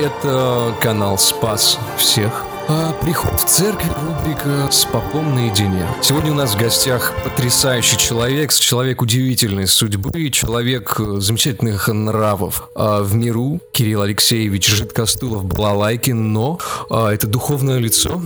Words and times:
Это 0.00 0.74
канал 0.80 1.16
Спас 1.18 1.78
всех. 1.96 2.44
А 2.66 2.92
приход 2.94 3.38
в 3.38 3.44
церковь 3.44 3.92
рубрика 4.02 4.68
«С 4.68 4.84
попом 4.86 5.36
наедине». 5.36 5.86
Сегодня 6.02 6.32
у 6.32 6.34
нас 6.34 6.54
в 6.54 6.58
гостях 6.58 7.12
потрясающий 7.22 7.96
человек, 7.96 8.52
человек 8.52 9.02
удивительной 9.02 9.68
судьбы, 9.68 10.30
человек 10.30 10.96
замечательных 10.98 11.86
нравов. 11.86 12.70
А 12.74 13.02
в 13.02 13.14
миру 13.14 13.60
Кирилл 13.70 14.02
Алексеевич 14.02 14.66
Жидкостулов 14.66 15.44
Балалайкин, 15.44 16.32
но 16.32 16.58
а, 16.90 17.12
это 17.12 17.28
духовное 17.28 17.78
лицо, 17.78 18.20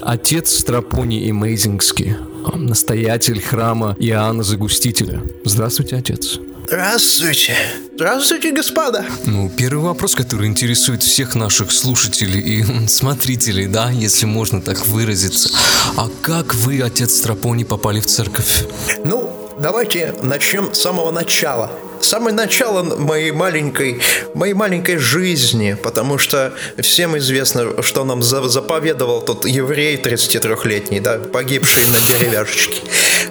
отец 0.00 0.52
Страпони 0.52 1.30
Эмейзингский, 1.30 2.16
настоятель 2.54 3.40
храма 3.40 3.94
Иоанна 4.00 4.42
Загустителя. 4.42 5.22
Здравствуйте, 5.44 5.96
отец. 5.96 6.40
Здравствуйте. 6.72 7.54
Здравствуйте, 7.96 8.50
господа. 8.50 9.04
Ну, 9.26 9.50
первый 9.50 9.84
вопрос, 9.84 10.14
который 10.14 10.48
интересует 10.48 11.02
всех 11.02 11.34
наших 11.34 11.70
слушателей 11.70 12.40
и 12.40 12.86
смотрителей, 12.88 13.66
да, 13.66 13.90
если 13.90 14.24
можно 14.24 14.62
так 14.62 14.86
выразиться. 14.86 15.50
А 15.98 16.08
как 16.22 16.54
вы, 16.54 16.80
отец 16.80 17.14
Страпони, 17.14 17.64
попали 17.64 18.00
в 18.00 18.06
церковь? 18.06 18.64
Ну, 19.04 19.50
давайте 19.58 20.14
начнем 20.22 20.72
с 20.72 20.80
самого 20.80 21.10
начала 21.10 21.70
самое 22.02 22.34
начало 22.34 22.82
моей 22.82 23.32
маленькой, 23.32 24.00
моей 24.34 24.54
маленькой 24.54 24.98
жизни, 24.98 25.76
потому 25.82 26.18
что 26.18 26.52
всем 26.78 27.16
известно, 27.18 27.82
что 27.82 28.04
нам 28.04 28.22
заповедовал 28.22 29.22
тот 29.22 29.46
еврей 29.46 29.96
33-летний, 29.96 31.00
да, 31.00 31.18
погибший 31.18 31.84
на 31.90 32.18
деревяшечке. 32.18 32.82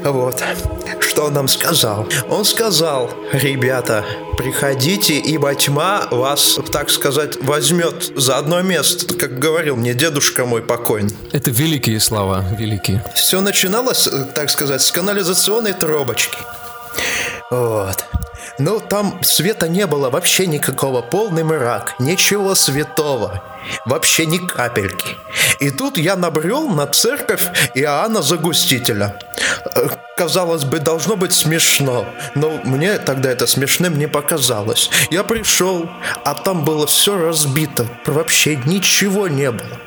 Вот. 0.04 0.44
Что 1.00 1.26
он 1.26 1.34
нам 1.34 1.48
сказал? 1.48 2.08
Он 2.30 2.46
сказал, 2.46 3.12
ребята, 3.34 4.06
приходите, 4.38 5.16
ибо 5.20 5.54
тьма 5.56 6.08
вас, 6.10 6.58
так 6.72 6.90
сказать, 6.90 7.42
возьмет 7.44 8.12
за 8.16 8.38
одно 8.38 8.62
место, 8.62 9.14
как 9.16 9.38
говорил 9.38 9.76
мне 9.76 9.94
дедушка 9.94 10.46
мой 10.46 10.62
покойный. 10.62 11.16
Это 11.32 11.52
великие 11.52 12.00
слова, 12.00 12.46
великие. 12.58 13.04
Все 13.16 13.42
начиналось, 13.42 14.08
так 14.34 14.50
сказать, 14.50 14.82
с 14.82 14.92
канализационной 14.92 15.74
трубочки. 15.74 16.38
Вот. 17.50 18.06
Но 18.62 18.80
там 18.80 19.18
света 19.24 19.68
не 19.68 19.88
было 19.88 20.12
вообще 20.12 20.46
никакого, 20.46 21.02
полный 21.02 21.44
мрак, 21.44 21.96
ничего 21.98 22.54
святого, 22.54 23.42
вообще 23.86 24.28
ни 24.28 24.38
капельки. 24.38 25.18
И 25.60 25.72
тут 25.72 25.98
я 25.98 26.16
набрел 26.16 26.70
на 26.70 26.86
церковь 26.86 27.48
Иоанна 27.74 28.22
Загустителя. 28.22 29.20
Э, 29.76 29.88
казалось 30.16 30.64
бы, 30.64 30.78
должно 30.78 31.16
быть 31.16 31.34
смешно, 31.34 32.06
но 32.36 32.62
мне 32.64 33.00
тогда 33.00 33.32
это 33.32 33.48
смешным 33.48 33.98
не 33.98 34.08
показалось. 34.08 34.92
Я 35.10 35.24
пришел, 35.24 35.90
а 36.24 36.36
там 36.36 36.64
было 36.64 36.86
все 36.86 37.18
разбито, 37.18 37.88
вообще 38.06 38.58
ничего 38.58 39.28
не 39.28 39.50
было. 39.50 39.80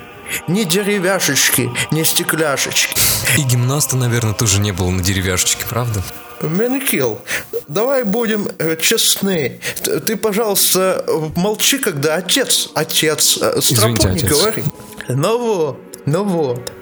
Ни 0.48 0.64
деревяшечки, 0.64 1.70
ни 1.92 2.02
стекляшечки. 2.02 3.00
И 3.38 3.42
гимнаста, 3.42 3.96
наверное, 3.96 4.34
тоже 4.34 4.58
не 4.58 4.72
было 4.72 4.90
на 4.90 5.00
деревяшечке, 5.00 5.64
правда? 5.70 6.02
Менкил, 6.42 7.20
давай 7.68 8.04
будем 8.04 8.48
э, 8.58 8.76
честны. 8.76 9.60
Ты, 10.06 10.16
пожалуйста, 10.16 11.04
молчи, 11.36 11.78
когда 11.78 12.16
отец, 12.16 12.70
отец, 12.74 13.38
э, 13.40 13.54
Извините, 13.58 14.08
отец. 14.08 14.30
говорит. 14.30 14.64
Ну 15.08 15.38
вот, 15.38 15.80
ну 16.06 16.24
вот. 16.24 16.72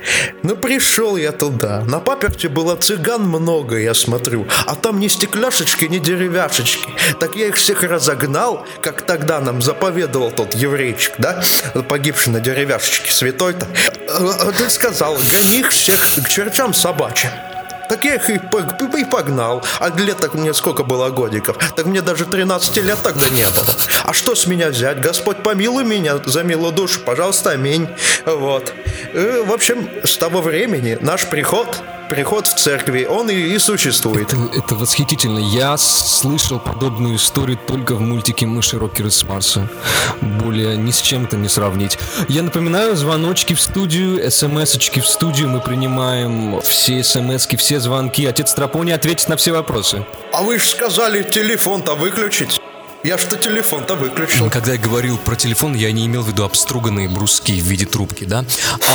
Ну 0.43 0.57
пришел 0.57 1.17
я 1.17 1.33
туда. 1.33 1.83
На 1.83 2.01
паперте 2.01 2.49
было 2.49 2.75
цыган 2.77 3.23
много, 3.23 3.79
я 3.79 3.95
смотрю. 3.95 4.47
А 4.67 4.75
там 4.75 4.99
ни 4.99 5.09
стекляшечки, 5.09 5.85
ни 5.85 5.99
деревяшечки. 5.99 6.89
Так 7.21 7.37
я 7.37 7.49
их 7.49 7.57
всех 7.57 7.83
разогнал, 7.85 8.67
как 8.81 9.03
тогда 9.03 9.41
нам 9.41 9.63
заповедовал 9.63 10.33
тот 10.33 10.55
еврейчик, 10.55 11.15
да? 11.19 11.43
Погибший 11.89 12.33
на 12.33 12.41
деревяшечке, 12.41 13.13
святой-то. 13.13 13.67
Э, 14.09 14.53
ты 14.57 14.69
сказал, 14.71 15.15
гони 15.15 15.61
их 15.61 15.71
всех 15.71 16.01
к 16.25 16.29
чертям 16.29 16.75
собачьим. 16.75 17.31
Так 17.93 18.07
я 18.07 18.15
их 18.15 18.31
и, 18.31 18.41
и 19.01 19.05
погнал. 19.05 19.63
А 19.79 19.91
лет 19.91 20.17
так 20.17 20.33
мне 20.33 20.55
сколько 20.55 20.83
было 20.83 21.11
годиков? 21.11 21.59
Так 21.77 21.85
мне 21.85 22.01
даже 22.01 22.25
13 22.25 22.75
лет 22.79 22.99
тогда 23.03 23.29
не 23.29 23.45
было. 23.45 23.67
А 24.05 24.15
что 24.15 24.35
с 24.35 24.47
меня 24.47 24.69
взять? 24.71 24.99
Господь 24.99 25.43
помилуй 25.43 25.85
меня 25.85 26.17
за 26.25 26.43
милую 26.43 26.73
душу. 26.73 27.01
Пожалуйста, 27.01 27.51
аминь. 27.51 27.87
Вот. 28.25 28.73
И, 29.13 29.19
э, 29.19 29.43
в 29.43 29.53
общем, 29.53 29.91
с 30.05 30.17
того 30.17 30.41
времени 30.41 30.97
наш 31.03 31.27
приход 31.27 31.83
приход 32.13 32.47
в 32.47 32.55
церкви, 32.55 33.07
он 33.07 33.31
и, 33.31 33.35
и 33.35 33.59
существует. 33.59 34.35
Это, 34.35 34.37
это 34.55 34.75
восхитительно. 34.75 35.39
Я 35.39 35.79
слышал 35.79 36.59
подобную 36.59 37.17
историю 37.17 37.59
только 37.67 37.95
в 37.95 38.03
мультике 38.03 38.45
«Мыши 38.45 38.79
Рокеры 38.79 39.11
с 39.11 39.25
Марса». 39.25 39.67
Более 40.21 40.77
ни 40.77 40.91
с 40.91 41.01
чем 41.01 41.25
это 41.25 41.39
не 41.39 41.49
сравнить. 41.49 41.99
Я 42.29 42.43
напоминаю, 42.43 42.97
звоночки 42.97 43.55
в 43.55 43.61
студию, 43.63 44.31
смс-очки 44.31 45.01
в 45.01 45.07
студию. 45.07 45.49
Мы 45.49 45.61
принимаем 45.61 46.61
все 46.61 47.03
смс 47.03 47.47
все 47.47 47.81
звонки. 47.81 48.27
Отец 48.27 48.53
Тропони 48.53 48.93
ответит 48.93 49.29
на 49.29 49.37
все 49.37 49.53
вопросы. 49.53 50.05
А 50.35 50.43
вы 50.43 50.59
же 50.59 50.67
сказали 50.67 51.23
телефон-то 51.23 51.95
выключить. 51.95 52.62
Я 53.03 53.19
что 53.19 53.37
телефон-то 53.37 53.97
выключил. 53.97 54.49
Когда 54.49 54.73
я 54.73 54.79
говорил 54.79 55.19
про 55.19 55.35
телефон, 55.35 55.75
я 55.75 55.91
не 55.91 56.07
имел 56.07 56.23
в 56.23 56.29
виду 56.29 56.45
обструганные 56.45 57.09
бруски 57.09 57.61
в 57.61 57.65
виде 57.65 57.85
трубки, 57.85 58.25
да? 58.25 58.45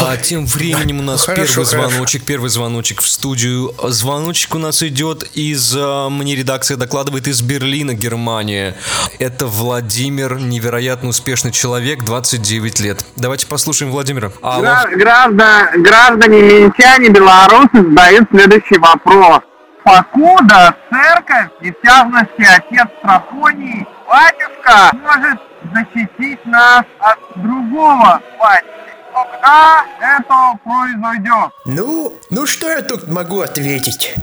А 0.01 0.15
тем 0.15 0.45
временем 0.45 0.99
у 0.99 1.03
нас 1.03 1.25
хорошо, 1.25 1.41
первый 1.43 1.65
хорошо. 1.65 1.89
звоночек, 1.89 2.23
первый 2.23 2.49
звоночек 2.49 3.01
в 3.01 3.07
студию. 3.07 3.73
Звоночек 3.83 4.55
у 4.55 4.59
нас 4.59 4.81
идет 4.81 5.23
из, 5.33 5.75
а, 5.77 6.09
мне 6.09 6.35
редакция 6.35 6.77
докладывает, 6.77 7.27
из 7.27 7.41
Берлина, 7.41 7.93
Германия. 7.93 8.77
Это 9.19 9.45
Владимир, 9.45 10.39
невероятно 10.39 11.09
успешный 11.09 11.51
человек, 11.51 12.05
29 12.05 12.79
лет. 12.79 13.03
Давайте 13.17 13.45
послушаем 13.45 13.91
Владимира. 13.91 14.31
Алло. 14.41 14.87
Граждан, 14.95 15.83
граждане 15.83 16.41
минчане, 16.43 17.09
белорусы 17.09 17.83
задают 17.83 18.29
следующий 18.31 18.77
вопрос 18.77 19.41
покуда 19.87 20.75
церковь, 20.91 21.49
и 21.61 21.71
в 21.71 21.75
частности 21.81 22.41
отец 22.41 22.87
Трафоний, 23.01 23.87
батюшка, 24.07 24.91
может 24.93 25.39
защитить 25.73 26.45
нас 26.45 26.83
от 26.99 27.19
другого 27.35 28.21
батюшки. 28.39 28.73
Когда 29.13 29.83
это 29.99 30.59
произойдет? 30.63 31.51
Ну, 31.65 32.13
ну 32.29 32.45
что 32.45 32.69
я 32.69 32.81
тут 32.81 33.07
могу 33.07 33.41
ответить? 33.41 34.15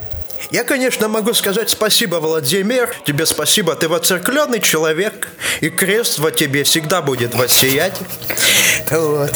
Я, 0.51 0.65
конечно, 0.65 1.09
могу 1.09 1.35
сказать 1.35 1.71
спасибо, 1.71 2.17
Владимир. 2.17 2.95
Тебе 3.05 3.27
спасибо, 3.27 3.75
ты 3.75 3.89
воцеркленный 3.89 4.61
человек, 4.61 5.29
и 5.61 5.71
крест 5.71 6.19
во 6.19 6.31
тебе 6.31 6.65
всегда 6.65 7.03
будет 7.03 7.35
воссиять. 7.35 7.95
Вот. 8.91 9.33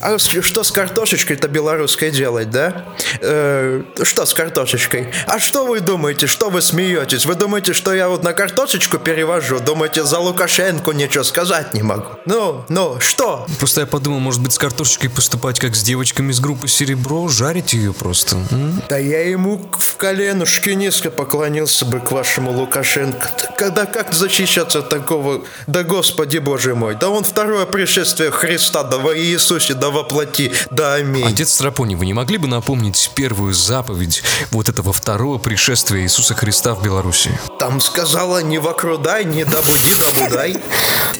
А 0.00 0.18
что 0.18 0.62
с 0.62 0.70
картошечкой-то 0.70 1.48
белорусской 1.48 2.10
делать, 2.10 2.50
да? 2.50 2.86
Э, 3.20 3.82
что 4.02 4.26
с 4.26 4.34
картошечкой? 4.34 5.12
А 5.26 5.38
что 5.38 5.66
вы 5.66 5.80
думаете, 5.80 6.26
что 6.26 6.50
вы 6.50 6.62
смеетесь? 6.62 7.26
Вы 7.26 7.34
думаете, 7.34 7.72
что 7.72 7.92
я 7.92 8.08
вот 8.08 8.22
на 8.22 8.32
картошечку 8.32 8.98
перевожу? 8.98 9.58
Думаете, 9.60 10.04
за 10.04 10.18
Лукашенко 10.18 10.92
ничего 10.92 11.24
сказать 11.24 11.74
не 11.74 11.82
могу? 11.82 12.10
Ну, 12.26 12.64
ну, 12.68 13.00
что? 13.00 13.46
Просто 13.58 13.82
я 13.82 13.86
подумал, 13.86 14.20
может 14.20 14.42
быть, 14.42 14.52
с 14.52 14.58
картошечкой 14.58 15.10
поступать 15.10 15.58
как 15.58 15.74
с 15.74 15.82
девочками 15.82 16.32
из 16.32 16.40
группы 16.40 16.68
«Серебро», 16.68 17.28
жарить 17.28 17.72
ее 17.72 17.92
просто. 17.92 18.36
М? 18.50 18.82
Да 18.88 18.98
я 18.98 19.28
ему 19.28 19.68
в 19.78 19.96
колено 19.96 20.35
коленушки 20.36 20.70
низко 20.70 21.10
поклонился 21.10 21.86
бы 21.86 21.98
к 21.98 22.12
вашему 22.12 22.52
Лукашенко. 22.52 23.30
Когда 23.56 23.86
как 23.86 24.12
защищаться 24.12 24.80
от 24.80 24.90
такого? 24.90 25.42
Да 25.66 25.82
Господи 25.82 26.38
Боже 26.38 26.74
мой, 26.74 26.94
да 26.94 27.08
он 27.08 27.24
второе 27.24 27.64
пришествие 27.64 28.30
Христа, 28.30 28.82
да 28.82 28.98
во 28.98 29.16
Иисусе, 29.16 29.72
да 29.72 29.88
воплоти, 29.88 30.52
да 30.70 30.94
аминь. 30.94 31.26
Отец 31.26 31.54
Страпони, 31.54 31.94
вы 31.94 32.04
не 32.04 32.12
могли 32.12 32.36
бы 32.36 32.48
напомнить 32.48 33.10
первую 33.14 33.54
заповедь 33.54 34.22
вот 34.50 34.68
этого 34.68 34.92
второго 34.92 35.38
пришествия 35.38 36.02
Иисуса 36.02 36.34
Христа 36.34 36.74
в 36.74 36.82
Беларуси? 36.82 37.30
Там 37.58 37.80
сказала 37.80 38.42
не 38.42 38.58
вокрудай, 38.58 39.24
не 39.24 39.44
добуди, 39.44 39.94
добудай. 39.98 40.56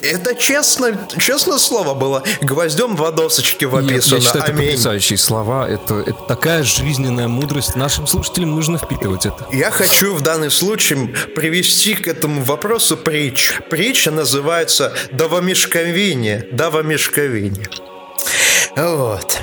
Это 0.02 0.34
честно, 0.34 1.08
честное 1.18 1.58
слово 1.58 1.94
было. 1.94 2.22
Гвоздем 2.42 2.96
в 2.96 3.12
досочке 3.12 3.66
вописано. 3.66 4.16
Я, 4.16 4.20
я 4.20 4.20
считаю, 4.20 4.44
это 4.44 4.52
потрясающие 4.52 5.18
слова. 5.18 5.68
Это, 5.68 5.94
это 5.94 6.18
такая 6.28 6.62
жизненная 6.62 7.28
мудрость. 7.28 7.76
Нашим 7.76 8.06
слушателям 8.06 8.54
нужно 8.54 8.78
впитывать 8.78 9.05
впитывать 9.06 9.26
это. 9.26 9.48
Я 9.52 9.70
хочу 9.70 10.14
в 10.14 10.20
данном 10.20 10.50
случае 10.50 11.08
привести 11.34 11.94
к 11.94 12.08
этому 12.08 12.42
вопросу 12.42 12.96
притч. 12.96 13.54
Притча 13.70 14.10
называется 14.10 14.94
«Давомешковине». 15.12 16.46
«Давомешковине». 16.52 17.68
Вот. 18.76 19.38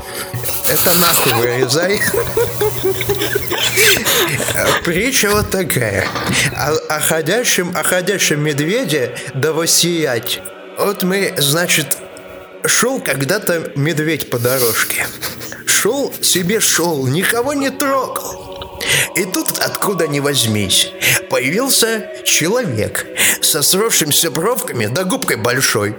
Это 0.70 0.94
нахуй 1.00 1.34
вырезай. 1.34 2.02
Притча 4.86 5.30
вот 5.30 5.50
такая. 5.50 6.08
О, 6.56 6.96
о, 6.96 7.00
ходящем, 7.00 7.76
о 7.76 7.84
ходящем 7.84 8.42
медведе 8.42 9.16
да 9.34 9.54
воссиять. 9.54 10.42
Вот 10.78 11.04
мы, 11.04 11.34
значит, 11.38 11.98
шел 12.66 13.00
когда-то 13.00 13.72
медведь 13.76 14.30
по 14.30 14.38
дорожке. 14.38 15.08
Шел 15.66 16.14
себе 16.22 16.60
шел, 16.60 17.08
никого 17.08 17.54
не 17.54 17.72
трогал. 17.72 18.53
И 19.16 19.26
тут, 19.26 19.60
откуда 19.60 20.08
ни 20.08 20.20
возьмись, 20.20 20.92
появился 21.30 22.10
человек 22.26 23.06
со 23.42 23.62
сросшимися 23.64 24.32
бровками 24.32 24.88
да 24.88 25.04
губкой 25.04 25.38
большой. 25.38 25.96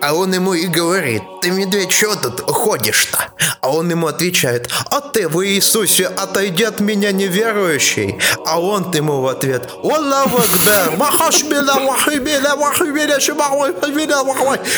А 0.00 0.14
он 0.14 0.34
ему 0.34 0.54
и 0.54 0.66
говорит, 0.66 1.22
ты, 1.42 1.50
медведь, 1.50 1.92
что 1.92 2.14
тут 2.16 2.40
ходишь-то? 2.40 3.18
А 3.60 3.70
он 3.70 3.90
ему 3.90 4.06
отвечает, 4.06 4.70
а 4.90 5.00
ты 5.00 5.28
в 5.28 5.44
Иисусе 5.46 6.06
отойди 6.06 6.64
от 6.64 6.80
меня 6.80 7.12
неверующий. 7.12 8.18
А 8.46 8.60
он 8.60 8.90
ему 8.92 9.20
в 9.20 9.26
ответ, 9.26 9.70
Аллаху 9.82 10.38
Акбар, 10.38 10.96
Махашбила, 10.96 11.80
Вахибила, 11.80 12.56
Вахибила, 12.56 13.20
Шибахибила, 13.20 14.22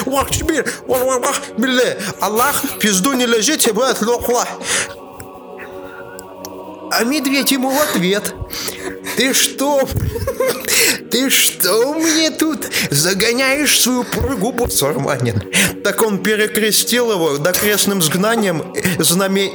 Вахибила, 0.06 1.96
Аллах 2.20 2.64
в 2.64 2.78
пизду 2.78 3.12
не 3.12 3.26
лежите, 3.26 3.72
брат, 3.72 4.00
лохла. 4.02 4.46
А 6.92 7.04
медведь 7.04 7.52
ему 7.52 7.70
в 7.70 7.80
ответ. 7.80 8.34
Ты 9.16 9.34
что? 9.34 9.88
Ты 11.10 11.30
что 11.30 11.94
мне 11.94 12.30
тут 12.30 12.66
загоняешь 12.90 13.80
свою 13.80 14.04
пургу, 14.04 14.52
бусурманин? 14.52 15.42
Так 15.82 16.02
он 16.02 16.22
перекрестил 16.22 17.12
его 17.12 17.38
да 17.38 17.52
крестным 17.52 18.02
сгнанием 18.02 18.74
знаме... 18.98 19.52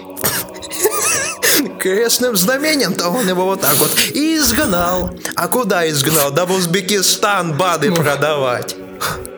Крестным 1.79 2.35
знамением-то 2.35 3.09
он 3.09 3.27
его 3.27 3.45
вот 3.45 3.61
так 3.61 3.75
вот 3.77 3.99
и 4.13 4.37
изгнал. 4.37 5.11
А 5.35 5.47
куда 5.47 5.87
изгнал? 5.89 6.31
Да 6.31 6.45
в 6.45 6.51
Узбекистан 6.51 7.53
БАДы 7.53 7.91
продавать. 7.91 8.75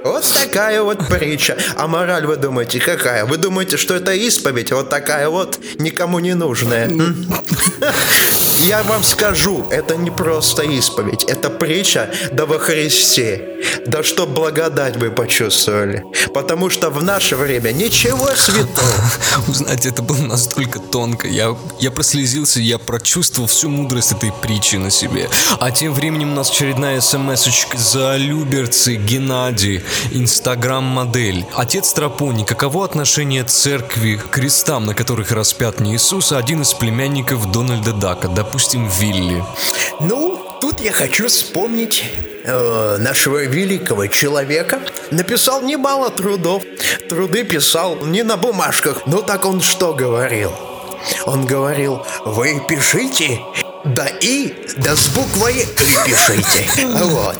Вот 0.04 0.26
такая 0.34 0.82
вот 0.82 1.08
притча. 1.08 1.58
А 1.78 1.88
мораль 1.88 2.26
вы 2.26 2.36
думаете 2.36 2.80
какая? 2.80 3.26
Вы 3.26 3.38
думаете, 3.38 3.78
что 3.78 3.96
это 3.96 4.12
исповедь? 4.14 4.72
Вот 4.72 4.90
такая 4.90 5.30
вот 5.30 5.60
никому 5.80 6.20
не 6.20 6.34
нужная. 6.34 6.90
Я 8.64 8.84
вам 8.84 9.04
скажу, 9.04 9.68
это 9.72 9.98
не 9.98 10.12
просто 10.12 10.64
исповедь, 10.64 11.24
это 11.26 11.50
притча 11.50 12.10
да 12.32 12.46
во 12.46 12.60
Христе. 12.60 13.50
Да 13.86 14.04
что 14.04 14.26
благодать 14.26 14.98
вы 14.98 15.12
почувствовали. 15.12 16.04
Потому 16.34 16.70
что 16.70 16.90
в 16.90 17.04
наше 17.04 17.36
время 17.36 17.72
ничего 17.72 18.30
святого. 18.36 19.12
Знаете, 19.48 19.90
это 19.90 20.02
было 20.02 20.22
настолько 20.22 20.80
тонко. 20.80 21.28
Я, 21.28 21.56
я 21.80 21.92
прослезился, 21.92 22.60
я 22.60 22.78
прочувствовал 22.78 23.48
всю 23.48 23.70
мудрость 23.70 24.14
этой 24.14 24.32
притчи 24.42 24.78
на 24.78 24.90
себе. 24.90 25.30
А 25.60 25.72
тем 25.72 25.94
временем 25.94 26.32
у 26.32 26.36
нас 26.36 26.50
очередная 26.50 27.02
смс-очка 27.02 27.78
за 27.78 28.16
Люберцы 28.18 28.96
Геннадий, 28.96 29.53
Инстаграм-модель. 30.12 31.46
Отец 31.56 31.94
Тропоний, 31.94 32.46
каково 32.46 32.86
отношение 32.86 33.44
церкви 33.44 34.16
к 34.16 34.30
крестам, 34.30 34.86
на 34.86 34.94
которых 34.94 35.32
распят 35.32 35.80
не 35.80 35.96
Иисус, 35.96 36.32
а 36.32 36.38
один 36.38 36.62
из 36.62 36.74
племянников 36.74 37.52
Дональда 37.52 37.94
Дака, 37.94 38.28
допустим, 38.28 38.88
Вилли? 38.88 39.44
Ну, 40.00 40.40
тут 40.62 40.82
я 40.82 40.92
хочу 40.92 41.28
вспомнить 41.28 42.04
э, 42.44 42.98
нашего 43.00 43.44
великого 43.44 44.08
человека. 44.08 44.80
Написал 45.12 45.62
немало 45.62 46.10
трудов. 46.10 46.64
Труды 47.10 47.44
писал 47.44 47.98
не 48.06 48.24
на 48.24 48.38
бумажках, 48.38 49.06
но 49.06 49.22
так 49.22 49.46
он 49.46 49.62
что 49.62 49.94
говорил? 49.94 50.52
Он 51.26 51.46
говорил, 51.46 52.06
вы 52.26 52.62
пишите, 52.68 53.42
да 53.84 54.08
и, 54.22 54.54
да 54.78 54.96
с 54.96 55.10
буквой 55.10 55.62
«и» 55.62 55.66
пишите. 56.06 56.88
Вот. 56.88 57.38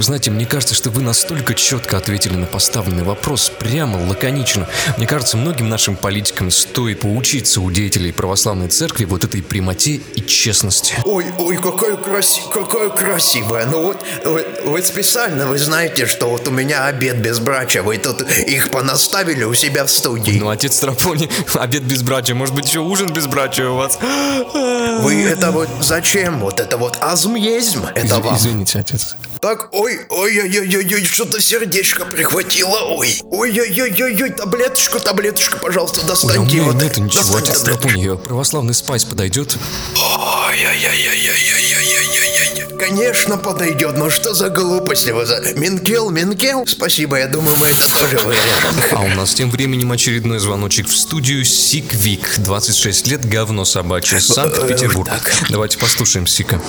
Вы 0.00 0.04
знаете, 0.04 0.30
мне 0.30 0.46
кажется, 0.46 0.74
что 0.74 0.88
вы 0.88 1.02
настолько 1.02 1.52
четко 1.52 1.98
ответили 1.98 2.34
на 2.34 2.46
поставленный 2.46 3.02
вопрос, 3.02 3.52
прямо, 3.58 3.98
лаконично. 4.08 4.66
Мне 4.96 5.06
кажется, 5.06 5.36
многим 5.36 5.68
нашим 5.68 5.94
политикам 5.94 6.50
стоит 6.50 7.00
поучиться 7.00 7.60
у 7.60 7.70
деятелей 7.70 8.10
православной 8.10 8.68
церкви 8.68 9.04
вот 9.04 9.24
этой 9.24 9.42
прямоте 9.42 10.00
и 10.14 10.22
честности. 10.22 10.94
Ой, 11.04 11.26
ой, 11.38 11.58
какое, 11.58 11.98
краси... 11.98 12.40
какое 12.50 12.88
красивое. 12.88 13.66
Ну 13.66 13.88
вот, 13.88 14.02
вот, 14.24 14.46
вот 14.64 14.86
специально 14.86 15.46
вы 15.46 15.58
знаете, 15.58 16.06
что 16.06 16.30
вот 16.30 16.48
у 16.48 16.50
меня 16.50 16.86
обед 16.86 17.18
безбрачия. 17.18 17.82
Вы 17.82 17.98
тут 17.98 18.22
их 18.22 18.70
понаставили 18.70 19.44
у 19.44 19.52
себя 19.52 19.84
в 19.84 19.90
студии. 19.90 20.38
Ну, 20.38 20.48
отец 20.48 20.78
Тропони, 20.78 21.28
обед 21.56 21.82
безбрачия. 21.82 22.34
Может 22.34 22.54
быть, 22.54 22.68
еще 22.68 22.78
ужин 22.78 23.12
безбрачия 23.12 23.68
у 23.68 23.76
вас? 23.76 23.98
Вы 24.00 25.24
это 25.24 25.50
вот 25.50 25.68
зачем? 25.82 26.40
Вот 26.40 26.58
это 26.58 26.78
вот 26.78 26.96
азмъезм. 27.02 27.84
Это 27.94 28.06
Из- 28.06 28.12
вам. 28.12 28.36
Извините, 28.38 28.78
отец. 28.78 29.14
Так, 29.40 29.70
ой, 29.72 29.89
Ой, 29.90 30.06
ой, 30.08 30.40
ой, 30.40 30.58
ой, 30.60 30.76
ой, 30.76 30.94
ой 30.94 31.04
что-то 31.04 31.40
сердечко 31.40 32.04
прихватило. 32.04 32.78
Ой, 32.90 33.20
ой, 33.30 33.60
ой, 33.60 33.82
ой, 33.82 34.02
ой, 34.02 34.22
ой, 34.22 34.30
таблеточку, 34.30 35.00
таблеточку, 35.00 35.58
пожалуйста, 35.58 36.06
достаньте. 36.06 36.60
Ой, 36.60 36.68
а 36.68 36.72
вот, 36.72 36.82
нет 36.82 36.96
ничего, 36.98 37.36
отец, 37.36 37.64
напомни, 37.64 38.16
православный 38.16 38.74
спайс 38.74 39.04
подойдет. 39.04 39.56
Ой, 39.96 40.02
ой, 40.02 40.64
ой, 40.64 40.86
ой, 40.86 41.10
ой, 41.10 41.34
ой, 41.34 41.74
ой, 41.74 42.64
ой, 42.72 42.78
Конечно, 42.78 43.36
подойдет, 43.36 43.96
но 43.98 44.10
что 44.10 44.32
за 44.32 44.48
глупости 44.48 45.10
вы 45.10 45.26
за... 45.26 45.54
Минкел, 45.54 46.10
Минкел, 46.10 46.66
спасибо, 46.66 47.18
я 47.18 47.26
думаю, 47.26 47.54
мы 47.60 47.66
это 47.66 48.00
тоже 48.00 48.16
рядом. 48.16 48.82
А 48.92 49.00
у 49.02 49.08
нас 49.16 49.34
тем 49.34 49.50
временем 49.50 49.90
очередной 49.92 50.38
звоночек 50.38 50.86
в 50.86 50.96
студию 50.96 51.44
Сиквик, 51.44 52.38
26 52.38 53.08
лет, 53.08 53.24
говно 53.24 53.64
собачье, 53.64 54.20
Санкт-Петербург. 54.20 55.10
Давайте 55.50 55.78
послушаем 55.78 56.26
Сика. 56.26 56.60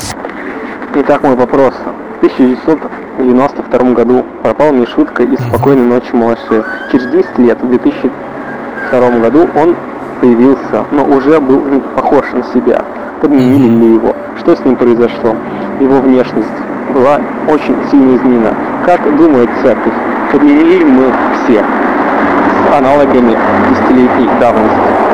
Итак, 0.95 1.23
мой 1.23 1.35
вопрос. 1.35 1.73
1900 2.21 3.00
1992 3.17 3.93
году 3.93 4.25
пропал 4.41 4.73
Мишутка 4.73 5.23
из 5.23 5.39
«Спокойной 5.39 5.85
ночи, 5.85 6.13
малыши». 6.13 6.63
Через 6.91 7.07
10 7.07 7.39
лет, 7.39 7.61
в 7.61 7.67
2002 7.67 9.19
году, 9.19 9.47
он 9.55 9.75
появился, 10.19 10.85
но 10.91 11.03
уже 11.05 11.39
был 11.39 11.61
не 11.65 11.79
похож 11.79 12.25
на 12.33 12.43
себя. 12.53 12.83
Подменили 13.21 13.67
ли 13.67 13.93
его? 13.95 14.15
Что 14.39 14.55
с 14.55 14.65
ним 14.65 14.75
произошло? 14.75 15.35
Его 15.79 15.99
внешность 15.99 16.47
была 16.93 17.19
очень 17.47 17.75
сильно 17.89 18.15
изменена. 18.15 18.53
Как 18.85 19.01
думает 19.17 19.49
церковь? 19.61 19.93
Подменили 20.31 20.79
ли 20.79 20.85
мы 20.85 21.11
всех 21.43 21.65
с 21.65 22.77
аналогами 22.77 23.37
десятилетней 23.69 24.29
давности? 24.39 25.10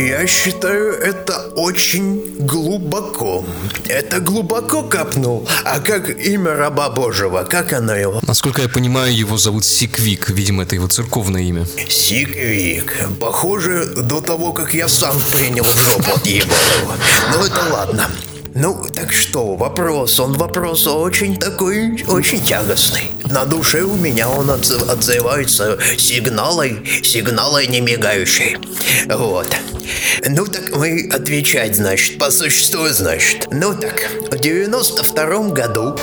Я 0.00 0.26
считаю, 0.26 0.94
это 0.94 1.52
очень 1.56 2.36
глубоко. 2.38 3.44
Это 3.86 4.20
глубоко 4.20 4.82
копнул. 4.82 5.46
А 5.64 5.78
как 5.80 6.08
имя 6.08 6.54
раба 6.54 6.88
Божьего? 6.88 7.44
Как 7.44 7.74
оно 7.74 7.94
его? 7.94 8.20
Насколько 8.22 8.62
я 8.62 8.68
понимаю, 8.68 9.14
его 9.14 9.36
зовут 9.36 9.64
Сиквик. 9.66 10.30
Видимо, 10.30 10.62
это 10.62 10.74
его 10.74 10.88
церковное 10.88 11.42
имя. 11.42 11.66
Сиквик. 11.88 12.96
Похоже, 13.20 13.84
до 13.94 14.22
того, 14.22 14.52
как 14.54 14.72
я 14.72 14.88
сам 14.88 15.20
принял 15.20 15.64
жопу 15.64 16.12
от 16.14 16.26
Егорова. 16.26 16.96
Ну 17.34 17.44
это 17.44 17.60
ладно. 17.70 18.10
Ну, 18.54 18.84
так 18.92 19.12
что, 19.12 19.54
вопрос, 19.54 20.18
он 20.18 20.32
вопрос 20.32 20.86
очень 20.86 21.36
такой, 21.36 22.02
очень 22.08 22.44
тягостный. 22.44 23.12
На 23.30 23.44
душе 23.44 23.82
у 23.82 23.94
меня 23.94 24.28
он 24.28 24.50
отзыв- 24.50 24.90
отзывается 24.90 25.78
сигналой, 25.96 26.84
сигналой 27.04 27.68
не 27.68 27.80
мигающей. 27.80 28.56
Вот. 29.08 29.46
Ну 30.26 30.46
так 30.46 30.74
мы 30.76 31.08
отвечать, 31.12 31.76
значит, 31.76 32.18
по 32.18 32.30
существу, 32.30 32.88
значит. 32.88 33.46
Ну 33.52 33.72
так, 33.74 34.08
в 34.30 34.38
92 34.38 35.50
году 35.50 35.96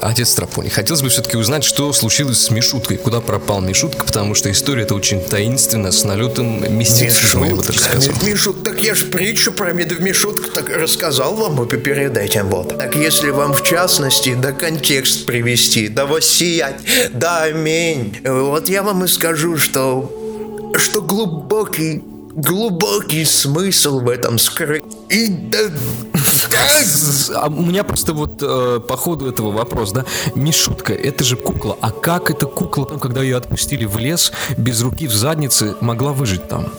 Отец 0.00 0.34
Тропони, 0.34 0.68
хотелось 0.68 1.02
бы 1.02 1.08
все-таки 1.08 1.36
узнать, 1.36 1.64
что 1.64 1.92
случилось 1.92 2.40
с 2.40 2.50
Мишуткой, 2.50 2.98
куда 2.98 3.20
пропал 3.20 3.60
Мишутка, 3.60 4.04
потому 4.04 4.34
что 4.34 4.50
история 4.50 4.82
это 4.82 4.94
очень 4.94 5.20
таинственная, 5.20 5.92
с 5.92 6.04
налетом 6.04 6.76
мистицизма, 6.76 7.46
я 7.48 7.54
бы 7.54 7.62
даже 7.62 7.80
сказал. 7.80 8.14
Мишут, 8.22 8.62
так 8.64 8.80
я 8.82 8.94
ж 8.94 9.06
притчу 9.06 9.52
про 9.52 9.72
мед- 9.72 9.98
Мишутку 10.00 10.50
так 10.50 10.68
рассказал 10.68 11.34
вам 11.36 11.62
и 11.64 11.76
перед 11.78 12.16
этим 12.16 12.48
вот. 12.48 12.76
Так 12.78 12.94
если 12.96 13.30
вам 13.30 13.54
в 13.54 13.62
частности 13.62 14.34
да 14.34 14.52
контекст 14.52 15.24
привести, 15.26 15.88
да 15.88 16.04
воссиять, 16.06 16.76
да 17.12 17.44
аминь, 17.44 18.18
вот 18.24 18.68
я 18.68 18.82
вам 18.82 19.04
и 19.04 19.08
скажу, 19.08 19.56
что, 19.56 20.12
что 20.76 21.00
глубокий, 21.02 22.02
глубокий 22.34 23.24
смысл 23.24 24.00
в 24.00 24.08
этом 24.08 24.38
скрыт. 24.38 24.84
И. 25.14 25.30
А 27.34 27.46
у 27.46 27.62
меня 27.62 27.84
просто 27.84 28.12
вот 28.12 28.38
э, 28.42 28.80
по 28.86 28.96
ходу 28.96 29.28
этого 29.28 29.50
вопрос, 29.52 29.92
да, 29.92 30.04
Мишутка, 30.34 30.92
это 30.92 31.24
же 31.24 31.36
кукла, 31.36 31.76
а 31.80 31.90
как 31.90 32.30
эта 32.30 32.46
кукла, 32.46 32.84
когда 32.84 33.22
ее 33.22 33.36
отпустили 33.36 33.84
в 33.84 33.98
лес, 33.98 34.32
без 34.56 34.80
руки 34.80 35.06
в 35.06 35.14
заднице, 35.14 35.74
могла 35.80 36.12
выжить 36.12 36.48
там? 36.48 36.72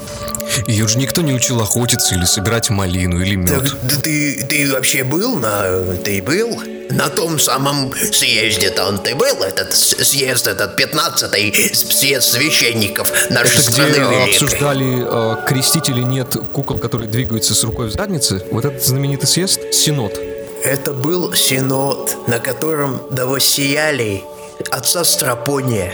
Ее 0.68 0.88
же 0.88 0.98
никто 0.98 1.22
не 1.22 1.34
учил 1.34 1.62
охотиться 1.62 2.16
или 2.16 2.26
собирать 2.26 2.70
малину 2.70 3.22
или 3.22 3.36
Так, 3.46 3.64
мед. 3.64 3.76
да 3.84 3.96
ты, 4.02 4.46
ты 4.48 4.72
вообще 4.72 5.04
был 5.04 5.36
на... 5.36 5.96
Ты 6.04 6.22
был? 6.22 6.62
На 6.92 7.10
том 7.10 7.40
самом 7.40 7.92
съезде-то 7.96 8.86
он 8.88 9.00
ты 9.00 9.16
был, 9.16 9.42
этот 9.42 9.74
съезд, 9.74 10.46
этот 10.46 10.80
15-й 10.80 11.74
съезд 11.74 12.28
священников 12.32 13.12
нашей 13.32 13.60
Это 13.60 13.72
страны 13.72 13.90
где 13.90 14.00
великой. 14.02 14.32
обсуждали, 14.34 15.06
э, 15.44 15.48
крестить 15.48 15.90
или 15.90 16.02
нет 16.02 16.36
кукол, 16.54 16.78
которые 16.78 17.10
двигаются 17.10 17.56
с 17.56 17.64
рукой 17.64 17.88
в 17.88 17.92
заднице? 17.92 18.25
Вот 18.52 18.66
этот 18.66 18.84
знаменитый 18.84 19.28
съезд? 19.28 19.74
Синод. 19.74 20.20
Это 20.64 20.94
был 20.94 21.34
синод, 21.34 22.28
на 22.28 22.40
котором 22.40 23.02
да 23.12 23.26
воссияли 23.26 24.24
отца 24.72 25.04
Страпония. 25.04 25.94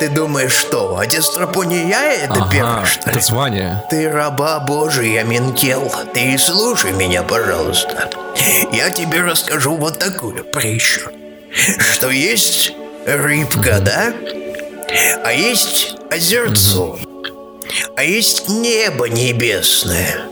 Ты 0.00 0.08
думаешь, 0.08 0.52
что, 0.52 0.96
отец 0.98 1.26
Страпония 1.26 1.86
я 1.86 2.12
это 2.14 2.32
Ага, 2.34 2.50
первый, 2.50 2.86
что 2.86 3.10
ли? 3.10 3.16
это 3.16 3.24
звание. 3.24 3.84
Ты 3.90 4.10
раба 4.10 4.58
Божия, 4.60 5.22
Минкел. 5.22 5.92
Ты 6.12 6.36
слушай 6.38 6.92
меня, 6.92 7.22
пожалуйста. 7.22 8.10
я 8.72 8.90
тебе 8.90 9.20
расскажу 9.20 9.76
вот 9.76 9.98
такую 9.98 10.44
притчу. 10.44 11.02
Что 11.92 12.10
есть 12.10 12.72
рыбка, 13.06 13.78
да? 13.80 14.12
А 15.24 15.32
есть 15.32 15.94
озерцо. 16.10 16.98
А 17.96 18.02
есть 18.02 18.48
небо 18.48 19.08
небесное. 19.08 20.22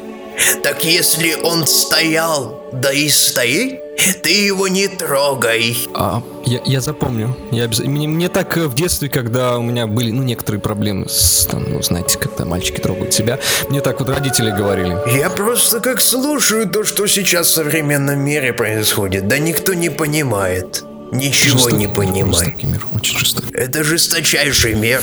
Так 0.63 0.85
если 0.85 1.35
он 1.35 1.67
стоял, 1.67 2.63
да 2.73 2.93
и 2.93 3.09
стоит, 3.09 3.81
ты 4.23 4.31
его 4.31 4.69
не 4.69 4.87
трогай. 4.89 5.77
А, 5.95 6.23
я, 6.45 6.61
я 6.65 6.81
запомню. 6.81 7.37
Я 7.51 7.65
обяз... 7.65 7.81
мне, 7.81 8.07
мне 8.07 8.29
так 8.29 8.57
э, 8.57 8.67
в 8.67 8.75
детстве, 8.75 9.09
когда 9.09 9.59
у 9.59 9.63
меня 9.63 9.87
были, 9.87 10.11
ну, 10.13 10.23
некоторые 10.23 10.61
проблемы 10.61 11.09
с, 11.09 11.47
там, 11.47 11.65
ну, 11.73 11.83
знаете, 11.83 12.19
когда 12.19 12.45
мальчики 12.45 12.81
трогают 12.81 13.13
себя, 13.13 13.39
мне 13.69 13.81
так 13.81 13.99
вот 14.01 14.09
родители 14.09 14.51
говорили. 14.51 14.97
Я 15.19 15.31
просто 15.31 15.81
как 15.81 16.01
слушаю 16.01 16.69
то, 16.69 16.85
что 16.85 17.07
сейчас 17.07 17.49
в 17.49 17.55
современном 17.55 18.21
мире 18.21 18.53
происходит, 18.53 19.27
да 19.29 19.39
никто 19.39 19.75
не 19.75 19.91
понимает. 19.91 20.85
Ничего 21.11 21.57
Жестокий 21.59 21.77
не 21.77 21.89
понимает. 21.89 22.37
жестокий 22.37 22.67
мир, 22.67 22.87
очень 22.93 23.19
жестокий. 23.19 23.55
Это 23.55 23.83
жесточайший 23.83 24.75
мир. 24.75 25.01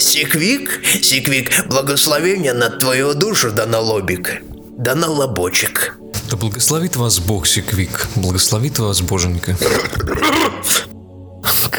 Секвик, 0.00 0.82
Секвик, 1.00 1.50
благословение 1.68 2.52
над 2.52 2.80
твою 2.80 3.14
душу 3.14 3.52
да 3.52 3.64
на 3.66 3.78
лобик, 3.78 4.42
да 4.76 4.94
на 4.94 5.08
лобочек. 5.08 5.98
Да 6.30 6.36
благословит 6.36 6.96
вас 6.96 7.18
Бог, 7.18 7.46
Секвик. 7.46 8.08
Благословит 8.16 8.78
вас 8.78 9.00
Боженька. 9.00 9.56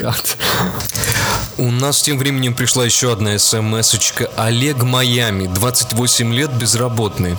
Гад. 0.00 0.36
У 1.58 1.70
нас 1.70 2.02
тем 2.02 2.18
временем 2.18 2.54
пришла 2.54 2.84
еще 2.84 3.10
одна 3.12 3.38
смс-очка. 3.38 4.28
Олег 4.36 4.82
Майами, 4.82 5.46
28 5.46 6.34
лет, 6.34 6.52
безработный. 6.52 7.38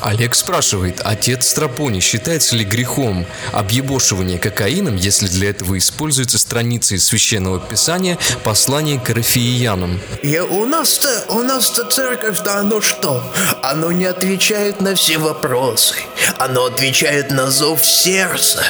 Олег 0.00 0.36
спрашивает, 0.36 1.00
отец 1.04 1.48
Страпони, 1.48 1.98
считается 1.98 2.54
ли 2.54 2.64
грехом 2.64 3.26
объебошивание 3.52 4.38
кокаином, 4.38 4.94
если 4.94 5.26
для 5.26 5.50
этого 5.50 5.76
используются 5.76 6.38
страницы 6.38 6.94
из 6.94 7.06
Священного 7.06 7.58
Писания 7.58 8.16
послание 8.44 9.00
к 9.00 9.10
Рафиянам? 9.10 10.00
Я, 10.22 10.44
у 10.44 10.64
нас-то, 10.64 11.24
у 11.30 11.42
нас-то 11.42 11.84
церковь, 11.84 12.40
да 12.44 12.60
оно 12.60 12.80
что? 12.80 13.24
Оно 13.62 13.90
не 13.90 14.04
отвечает 14.04 14.80
на 14.80 14.94
все 14.94 15.18
вопросы. 15.18 15.96
Оно 16.38 16.66
отвечает 16.66 17.32
на 17.32 17.50
зов 17.50 17.84
сердца. 17.84 18.62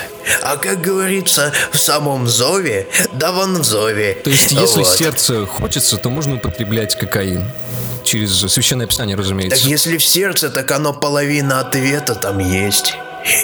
А 0.43 0.57
как 0.57 0.81
говорится, 0.81 1.53
в 1.73 1.79
самом 1.79 2.27
зове, 2.27 2.89
да 3.13 3.33
вон 3.33 3.59
в 3.59 3.65
зове. 3.65 4.15
То 4.25 4.31
есть, 4.31 4.53
если 4.53 4.78
Вот. 4.83 4.97
сердце 4.97 5.47
хочется, 5.47 5.97
то 5.97 6.11
можно 6.11 6.37
употреблять 6.37 6.97
кокаин. 6.97 7.51
Через 8.05 8.39
Священное 8.39 8.87
Писание, 8.87 9.17
Так 9.17 9.25
разумеется. 9.25 9.69
если 9.69 9.99
в 9.99 10.05
сердце, 10.07 10.51
так 10.51 10.71
оно 10.71 10.93
половина 10.95 11.61
ответа 11.61 12.15
там 12.15 12.39
есть. 12.39 12.95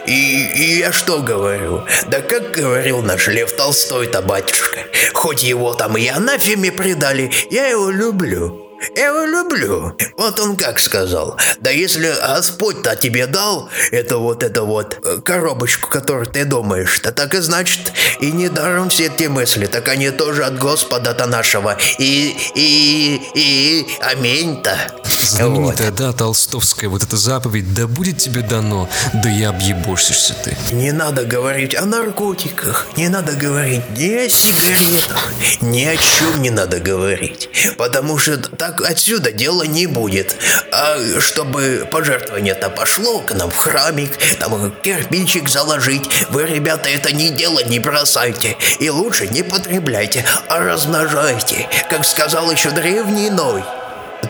И, 0.07 0.47
и 0.57 0.79
я 0.79 0.93
что 0.93 1.21
говорю? 1.21 1.85
Да 2.07 2.21
как 2.21 2.53
говорил 2.53 3.03
наш 3.03 3.29
Лев 3.29 3.53
Толстой-то, 3.57 4.23
батюшка, 4.23 4.81
хоть 5.13 5.43
его 5.43 5.75
там 5.75 5.97
и 5.99 6.07
анафеме 6.07 6.73
предали, 6.73 7.31
я 7.51 7.67
его 7.67 7.91
люблю. 7.91 8.64
Я 8.97 9.07
его 9.07 9.25
люблю. 9.25 9.97
Вот 10.17 10.41
он 10.41 10.57
как 10.57 10.79
сказал. 10.79 11.39
Да 11.61 11.71
если 11.71 12.15
Господь-то 12.27 12.97
тебе 12.97 13.27
дал 13.27 13.69
это 13.91 14.19
вот, 14.19 14.43
это 14.43 14.63
вот 14.63 14.99
э, 15.05 15.19
коробочку, 15.25 15.89
которую 15.89 16.27
ты 16.27 16.45
думаешь, 16.45 16.99
то 17.01 17.13
так 17.13 17.35
и 17.35 17.39
значит, 17.39 17.93
и 18.21 18.31
недаром 18.33 18.89
все 18.89 19.07
эти 19.07 19.25
мысли, 19.25 19.67
так 19.67 19.89
они 19.89 20.11
тоже 20.11 20.45
от 20.45 20.59
Господа-то 20.59 21.27
нашего. 21.27 21.77
И, 21.99 22.37
и, 22.55 23.21
и, 23.35 23.87
аминь-то. 24.01 24.77
Вот. 25.05 25.25
Знаменитая, 25.25 25.91
да, 25.91 26.13
толстовская, 26.13 26.91
вот 26.91 27.03
эта 27.03 27.17
заповедь, 27.17 27.73
да 27.75 27.87
будет 27.87 28.19
тебе 28.19 28.43
дано, 28.43 28.89
да 29.15 29.31
и 29.31 29.43
объебошишься 29.43 30.35
ты. 30.45 30.57
Не 30.73 30.93
надо 30.93 31.25
говорить 31.25 31.75
о 31.75 31.87
наркотиках, 31.87 32.87
не 32.97 33.09
надо 33.09 33.33
говорить 33.33 33.83
ни 33.97 34.13
о 34.13 34.29
сигаретах, 34.29 35.33
ни 35.61 35.85
о 35.85 35.97
чем 35.97 36.43
не 36.43 36.51
надо 36.51 36.79
говорить, 36.79 37.49
потому 37.79 38.19
что 38.19 38.37
так 38.37 38.74
отсюда 38.81 39.33
дело 39.33 39.63
не 39.63 39.87
будет. 39.87 40.37
А 40.71 40.97
чтобы 41.21 41.87
пожертвование-то 41.91 42.71
пошло 42.71 43.21
к 43.21 43.33
нам 43.33 43.51
в 43.51 43.57
храмик, 43.57 44.13
там 44.39 44.71
кирпичик 44.83 45.49
заложить, 45.49 46.09
вы, 46.31 46.45
ребята, 46.47 46.89
это 46.89 47.13
не 47.15 47.31
дело 47.31 47.63
не 47.65 47.79
бросайте, 47.79 48.57
и 48.79 48.91
лучше 48.91 49.27
не 49.29 49.43
потребляйте, 49.43 50.25
а 50.49 50.59
размножайте, 50.61 51.69
как 51.91 52.05
сказал 52.05 52.51
еще 52.51 52.71
древний 52.71 53.31
Ной. 53.31 53.63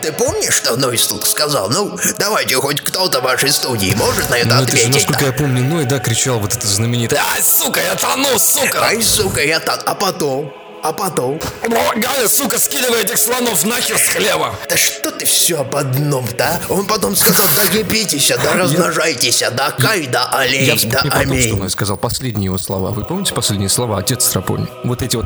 Ты 0.01 0.11
помнишь, 0.11 0.55
что 0.55 0.75
Ной 0.75 0.97
сказал? 0.97 1.69
Ну, 1.69 1.97
давайте 2.17 2.55
хоть 2.55 2.81
кто-то 2.81 3.21
в 3.21 3.23
вашей 3.23 3.51
студии 3.51 3.93
может 3.95 4.29
на 4.29 4.35
это 4.35 4.55
Ну, 4.55 4.63
это 4.63 4.71
же, 4.71 4.83
ответить. 4.83 4.93
насколько 4.93 5.25
я 5.25 5.31
помню, 5.33 5.63
Ной, 5.63 5.85
да, 5.85 5.99
кричал 5.99 6.39
вот 6.39 6.53
это 6.53 6.67
знаменитое 6.67 7.19
«Ай, 7.33 7.41
сука, 7.41 7.81
я 7.81 7.95
тону, 7.95 8.37
сука!» 8.37 8.83
Ай, 8.83 9.01
сука, 9.01 9.41
я 9.41 9.59
так. 9.59 9.83
А 9.85 9.95
потом? 9.95 10.53
А 10.85 10.93
потом? 10.93 11.39
Галя, 11.95 12.27
сука, 12.27 12.59
скидывай 12.59 13.01
этих 13.01 13.17
слонов 13.17 13.65
нахер 13.65 13.97
с 13.97 14.09
хлеба! 14.09 14.53
Да 14.69 14.77
что 14.77 15.09
ты 15.09 15.25
все 15.25 15.61
об 15.61 15.75
одном-то, 15.75 16.61
а? 16.69 16.71
Он 16.71 16.85
потом 16.85 17.15
сказал, 17.15 17.47
да 17.55 17.67
кипитесь, 17.67 18.31
да 18.43 18.53
размножайтесь, 18.53 19.43
да 19.51 19.71
кай, 19.71 20.05
да 20.05 20.29
Я 20.31 20.37
олей, 20.37 20.75
вспомню 20.77 20.91
да 20.91 20.99
потом, 21.01 21.21
что 21.23 21.31
аминь. 21.31 21.57
Ной 21.57 21.69
сказал, 21.71 21.97
последние 21.97 22.45
его 22.45 22.59
слова. 22.59 22.91
Вы 22.91 23.03
помните 23.03 23.33
последние 23.33 23.69
слова? 23.69 23.97
Отец 23.97 24.25
Страпони. 24.25 24.67
Вот 24.83 25.01
эти 25.01 25.15
вот 25.15 25.25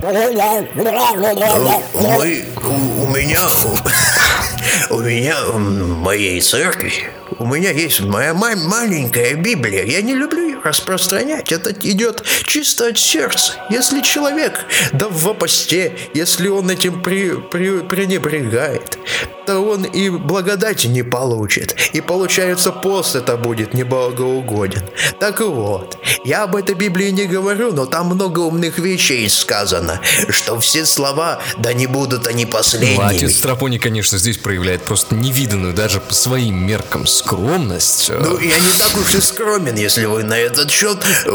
Мы, 1.94 2.46
у, 2.56 3.04
у 3.04 3.08
меня, 3.08 3.42
у, 4.92 5.00
меня, 5.00 5.36
в 5.44 5.60
моей 5.60 6.39
церкви, 6.39 7.12
у 7.38 7.46
меня 7.46 7.72
есть 7.72 8.00
моя 8.00 8.34
ма- 8.34 8.56
маленькая 8.56 9.34
Библия. 9.34 9.84
Я 9.84 10.01
не 10.04 10.13
люблю 10.16 10.49
распространять. 10.63 11.51
Это 11.51 11.72
идет 11.72 12.24
чисто 12.46 12.88
от 12.88 12.98
сердца. 12.98 13.54
Если 13.70 14.01
человек, 14.01 14.66
да 14.94 15.08
в 15.10 15.34
посте, 15.34 15.98
если 16.13 16.48
он 16.48 16.70
этим 16.70 17.01
при, 17.01 17.36
при- 17.36 17.80
пренебрегает, 17.82 18.98
то 19.46 19.60
он 19.60 19.84
и 19.84 20.10
благодати 20.10 20.88
не 20.88 21.04
получит. 21.04 21.75
И 21.94 22.01
получается, 22.01 22.72
пост 22.72 23.16
это 23.16 23.36
будет 23.38 23.74
неблагоугоден. 23.74 24.84
Так 25.20 25.39
вот, 25.42 25.98
я 26.24 26.44
об 26.44 26.56
этой 26.56 26.75
Библии 26.75 27.10
не 27.10 27.25
говорю, 27.25 27.72
но 27.74 27.86
там 27.86 28.08
много 28.08 28.39
умных 28.39 28.78
вещей 28.80 29.28
сказано, 29.30 30.01
что 30.30 30.60
все 30.60 30.86
слова, 30.86 31.39
да 31.58 31.74
не 31.74 31.88
будут 31.88 32.28
они 32.28 32.46
Ну, 32.46 32.51
последними. 32.51 33.16
отец 33.16 33.36
Страпони, 33.38 33.78
конечно, 33.80 34.18
здесь 34.18 34.38
проявляет 34.38 34.84
просто 34.84 35.16
невиданную 35.16 35.74
даже 35.74 36.00
по 36.00 36.13
своим 36.13 36.66
меркам 36.66 37.08
скромность. 37.08 38.10
Ну, 38.10 38.38
я 38.39 38.60
не 38.60 38.72
так 38.78 38.96
уж 39.01 39.16
и 39.16 39.22
скромен, 39.22 39.75
если 39.75 40.06
вы 40.06 40.24
на 40.24 40.38
этот 40.51 40.72
счет. 40.72 40.98
э, 41.25 41.29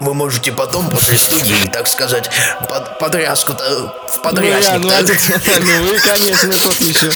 Вы 0.00 0.14
можете 0.14 0.52
потом 0.52 0.88
после 0.90 1.16
студии, 1.16 1.68
так 1.72 1.86
сказать, 1.88 2.30
под, 2.68 2.98
подрязку-то 2.98 3.94
в 4.08 4.22
подрясник. 4.22 4.80
ну, 4.80 4.88
так? 4.88 5.00
отец, 5.04 5.28
ну 5.46 5.84
вы, 5.84 5.98
конечно, 5.98 6.52
тот 6.64 6.80
еще. 6.80 7.10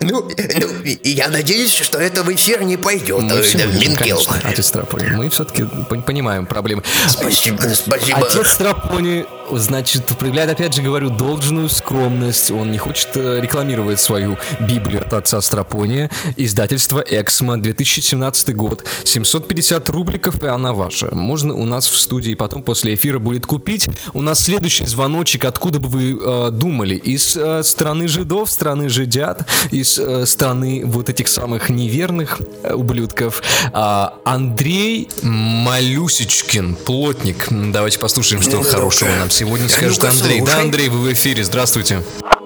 Ну, 0.00 0.28
ну, 0.28 0.68
я 1.04 1.28
надеюсь, 1.28 1.72
что 1.72 1.98
это 1.98 2.22
в 2.22 2.34
эфир 2.34 2.62
не 2.62 2.76
пойдет. 2.76 3.20
Мы 3.22 3.34
э, 3.36 3.42
все 3.42 3.58
да, 3.58 3.66
можем, 3.66 3.80
Минкел. 3.80 4.16
конечно, 4.16 4.40
отец 4.44 4.66
Страпони. 4.66 5.06
Мы 5.08 5.28
все-таки 5.30 5.64
понимаем 6.06 6.46
проблемы. 6.46 6.82
Спасибо, 7.06 7.62
спасибо. 7.74 8.26
Отец 8.26 8.48
Страпони, 8.52 9.26
значит, 9.50 10.06
проявляет, 10.18 10.50
опять 10.50 10.74
же 10.74 10.82
говорю, 10.82 11.10
должную 11.10 11.68
скромность. 11.68 12.50
Он 12.50 12.70
не 12.70 12.78
хочет 12.78 13.08
э, 13.16 13.40
рекламировать 13.40 14.00
свою 14.00 14.38
Библию 14.60 15.02
от 15.02 15.12
отца 15.12 15.40
Страпония. 15.40 16.10
Издательство 16.36 17.04
«Эксмо», 17.06 17.56
2017 17.56 18.54
год. 18.54 18.84
750 19.04 19.88
рубликов, 19.90 20.42
и 20.42 20.46
она 20.46 20.72
ваша. 20.78 21.14
Можно 21.14 21.54
у 21.54 21.64
нас 21.66 21.88
в 21.88 21.96
студии 21.98 22.34
потом 22.34 22.62
после 22.62 22.94
эфира 22.94 23.18
будет 23.18 23.46
купить. 23.46 23.88
У 24.14 24.22
нас 24.22 24.40
следующий 24.40 24.86
звоночек. 24.86 25.44
Откуда 25.44 25.80
бы 25.80 25.88
вы 25.88 26.18
э, 26.18 26.50
думали? 26.52 26.94
Из 26.94 27.36
э, 27.36 27.62
страны 27.62 28.08
жидов, 28.08 28.50
страны 28.50 28.88
жидят, 28.88 29.46
из 29.70 29.98
э, 29.98 30.24
страны 30.24 30.82
вот 30.86 31.10
этих 31.10 31.28
самых 31.28 31.68
неверных 31.68 32.40
э, 32.62 32.72
ублюдков. 32.72 33.42
А, 33.72 34.14
Андрей 34.24 35.08
Малюсечкин, 35.22 36.76
плотник. 36.76 37.48
Давайте 37.50 37.98
послушаем, 37.98 38.40
что 38.42 38.62
хорошего 38.62 39.10
нам 39.10 39.30
сегодня 39.30 39.68
скажет 39.68 40.02
Андрей. 40.04 40.40
Да. 40.40 40.60
Андрей, 40.60 40.88
вы 40.88 41.10
в 41.10 41.12
эфире. 41.12 41.44
Здравствуйте. 41.44 41.98
Страпоний, 41.98 42.37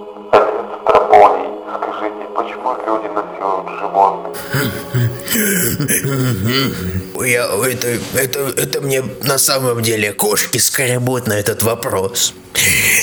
Я, 7.25 7.47
это, 7.47 7.99
это, 8.15 8.53
это 8.57 8.81
мне 8.81 9.05
на 9.23 9.39
самом 9.39 9.83
деле 9.83 10.13
кошки 10.13 10.59
скребут 10.59 11.27
на 11.27 11.35
этот 11.35 11.63
вопрос. 11.63 12.35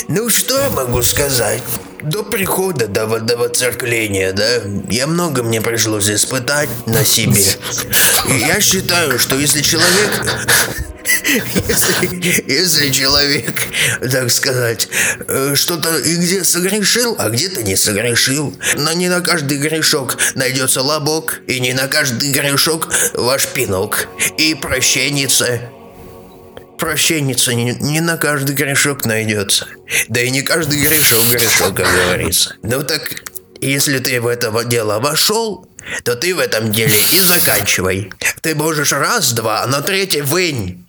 Ну, 0.08 0.28
что 0.28 0.58
я 0.60 0.70
могу 0.70 1.02
сказать? 1.02 1.62
До 2.02 2.22
прихода, 2.22 2.86
до, 2.86 3.06
до 3.20 3.36
воцеркления, 3.36 4.32
да, 4.32 4.62
я 4.88 5.06
много 5.06 5.42
мне 5.42 5.60
пришлось 5.60 6.08
испытать 6.08 6.70
на 6.86 7.04
себе. 7.04 7.44
И 8.28 8.38
я 8.38 8.60
считаю, 8.60 9.18
что 9.18 9.36
если 9.36 9.60
человек... 9.60 10.10
Если, 11.68 12.52
если 12.52 12.90
человек, 12.90 13.54
так 14.10 14.30
сказать, 14.30 14.88
э, 15.28 15.54
что-то 15.54 15.98
и 15.98 16.16
где 16.16 16.44
согрешил, 16.44 17.16
а 17.18 17.28
где-то 17.28 17.62
не 17.62 17.76
согрешил, 17.76 18.56
но 18.76 18.92
не 18.92 19.08
на 19.08 19.20
каждый 19.20 19.58
грешок 19.58 20.18
найдется 20.34 20.82
лобок, 20.82 21.40
и 21.46 21.60
не 21.60 21.72
на 21.72 21.86
каждый 21.86 22.32
грешок 22.32 22.88
ваш 23.14 23.46
пинок, 23.48 24.08
и 24.38 24.54
прощенница. 24.54 25.60
прощенница 26.78 27.54
не, 27.54 27.74
не 27.74 28.00
на 28.00 28.16
каждый 28.16 28.54
грешок 28.54 29.04
найдется. 29.04 29.66
Да 30.08 30.20
и 30.20 30.30
не 30.30 30.42
каждый 30.42 30.80
грешок 30.80 31.28
грешок, 31.30 31.76
как 31.76 31.86
говорится. 31.86 32.56
Ну 32.62 32.82
так, 32.82 33.22
если 33.60 33.98
ты 33.98 34.20
в 34.20 34.26
это 34.26 34.50
дело 34.64 34.98
вошел, 34.98 35.68
то 36.04 36.14
ты 36.16 36.34
в 36.34 36.38
этом 36.38 36.72
деле 36.72 36.96
и 37.12 37.20
заканчивай. 37.20 38.12
Ты 38.42 38.54
можешь 38.54 38.92
раз-два, 38.92 39.66
но 39.66 39.80
третий 39.80 40.22
вынь. 40.22 40.86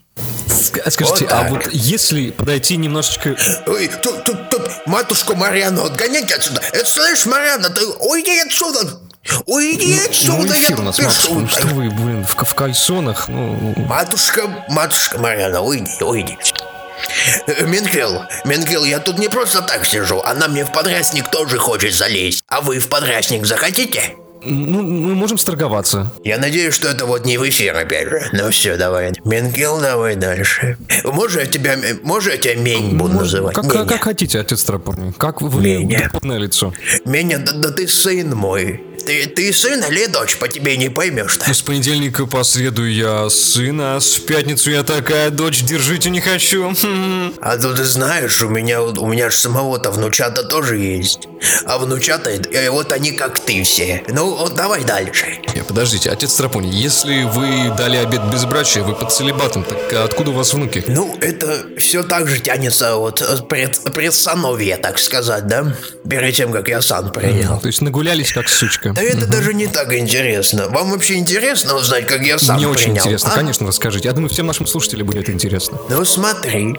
Ск- 0.72 0.90
Скажите, 0.92 1.25
Вот 1.25 1.34
а 1.34 1.44
вот 1.50 1.68
если 1.72 2.32
подойти 2.32 2.78
немножечко... 2.78 3.36
Ой, 3.68 3.90
тут, 4.01 4.24
тут, 4.24 4.50
тут, 4.50 4.70
матушку 4.86 5.36
Мариану 5.36 5.86
отгоняйте 5.86 6.36
отсюда. 6.36 6.62
Это 6.72 6.86
слышь, 6.86 7.25
Мариана, 7.25 7.70
ты 7.70 7.86
уйди 7.86 8.40
отсюда. 8.40 9.00
Уйди 9.46 9.96
Ну, 9.96 10.10
отсюда, 10.10 10.54
эфир 10.54 10.75
у 10.78 10.80
я 10.80 10.86
нас, 10.86 10.98
матушка, 11.00 11.22
пишу. 11.28 11.40
ну 11.40 11.48
что 11.48 11.68
вы, 11.68 11.90
блин, 11.92 12.25
в, 12.25 12.34
в 12.36 12.56
кальсонах, 12.56 13.28
ну... 13.28 13.74
Матушка, 13.78 14.66
матушка 14.68 15.20
Мариана, 15.20 15.62
уйди, 15.62 16.04
уйди. 16.04 16.38
Э, 17.48 17.63
Менгел, 17.66 18.24
Менгел, 18.46 18.84
я 18.84 19.00
тут 19.00 19.20
не 19.20 19.28
просто 19.28 19.62
так 19.62 19.86
сижу. 19.86 20.22
Она 20.22 20.48
мне 20.48 20.66
в 20.66 20.72
подрясник 20.72 21.30
тоже 21.30 21.58
хочет 21.60 21.94
залезть. 21.94 22.44
А 22.48 22.62
вы 22.62 22.80
в 22.80 22.88
подрясник 22.90 23.46
захотите? 23.46 24.16
Ну, 24.43 24.81
мы 24.81 25.15
можем 25.15 25.38
сторговаться. 25.38 26.12
Я 26.24 26.38
надеюсь, 26.38 26.74
что 26.74 26.88
это 26.88 27.05
вот 27.05 27.25
не 27.25 27.38
в 27.38 27.48
эфир 27.48 27.75
опять 27.75 28.10
же. 28.10 28.21
Ну 28.33 28.50
все, 28.50 28.75
давай. 28.77 29.12
Менгел, 29.24 29.79
давай 29.79 30.15
дальше. 30.15 30.77
Можно 31.03 31.41
я 31.41 31.45
тебя, 31.45 31.77
можно 32.03 32.31
я 32.31 32.38
тебя 32.38 32.55
Мень 32.55 32.98
буду 32.98 33.15
называть? 33.15 33.55
Как, 33.55 33.67
как, 33.67 33.88
как 33.88 34.03
хотите, 34.03 34.39
отец 34.39 34.63
Тропорный. 34.63 35.13
Как 35.13 35.41
вы 35.41 35.62
Меня. 35.62 36.12
лицо. 36.24 36.74
Меня, 37.05 37.39
да, 37.39 37.53
да 37.53 37.71
ты 37.71 37.88
сын 37.88 38.36
мой. 38.36 38.81
Ты, 39.05 39.25
ты 39.27 39.51
сын 39.53 39.84
или 39.89 40.05
дочь, 40.08 40.38
по 40.38 40.48
тебе 40.48 40.77
не 40.77 40.89
поймешь-то. 40.89 41.53
С 41.53 41.62
понедельника 41.62 42.25
по 42.25 42.43
среду 42.43 42.86
я 42.86 43.29
сын, 43.29 43.79
а 43.81 44.00
с 44.00 44.17
пятницу 44.20 44.70
я 44.72 44.84
такая 44.84 45.29
дочь, 45.29 45.62
держите 45.63 46.10
не 46.10 46.22
хочу. 46.22 46.74
А 47.41 47.58
то 47.58 47.74
ты 47.74 47.84
знаешь, 47.84 48.41
у 48.43 48.50
меня, 48.50 48.81
вот- 48.81 48.98
у 48.98 49.08
меня 49.08 49.29
же 49.29 49.38
самого-то 49.38 49.91
внучата 49.91 50.43
тоже 50.43 50.77
есть. 50.77 51.27
А 51.65 51.77
внучата, 51.79 52.29
э, 52.29 52.70
вот 52.70 52.91
они 52.91 53.12
как 53.12 53.39
ты 53.39 53.63
все. 53.63 54.03
Ну, 54.08 54.36
вот 54.36 54.53
давай 54.55 54.84
дальше. 54.84 55.39
Не, 55.55 55.63
подождите, 55.63 56.10
отец 56.12 56.36
Тропоний, 56.36 56.70
если 56.72 57.24
вы 57.24 57.74
дали 57.75 57.98
обед 57.98 58.22
безбрачия, 58.31 58.84
вы 58.84 58.93
под 58.93 59.12
целебатом, 59.12 59.63
так 59.63 59.93
откуда 59.93 60.31
у 60.31 60.34
вас 60.34 60.53
внуки? 60.53 60.84
Ну, 60.88 61.17
это 61.20 61.65
все 61.77 62.03
так 62.03 62.27
же 62.27 62.39
тянется 62.39 62.96
от 62.98 63.22
э, 63.22 63.38
пред, 63.50 63.79
предсановья, 63.93 64.77
так 64.77 65.00
сказать, 65.00 65.48
да? 65.48 65.75
Перед 66.08 66.36
тем, 66.36 66.51
как 66.51 66.67
я 66.67 66.81
сан 66.81 67.12
принял. 67.12 67.60
То 67.60 67.67
есть 67.67 67.81
нагулялись 67.81 68.31
как 68.31 68.48
сучка. 68.50 68.90
Да 68.93 69.01
это 69.01 69.25
даже 69.27 69.53
не 69.53 69.67
так 69.67 69.93
интересно. 69.93 70.67
Вам 70.69 70.91
вообще 70.91 71.15
интересно 71.15 71.75
узнать, 71.75 72.07
как 72.07 72.21
я 72.25 72.38
сам 72.39 72.57
Мне 72.57 72.65
принял? 72.67 72.71
очень 72.79 72.98
интересно, 72.98 73.31
а? 73.31 73.36
конечно, 73.36 73.67
расскажите. 73.67 74.07
Я 74.07 74.13
думаю, 74.13 74.29
всем 74.29 74.48
нашим 74.48 74.65
слушателям 74.67 75.07
будет 75.07 75.29
интересно. 75.29 75.77
Ну 75.89 76.05
смотри. 76.05 76.75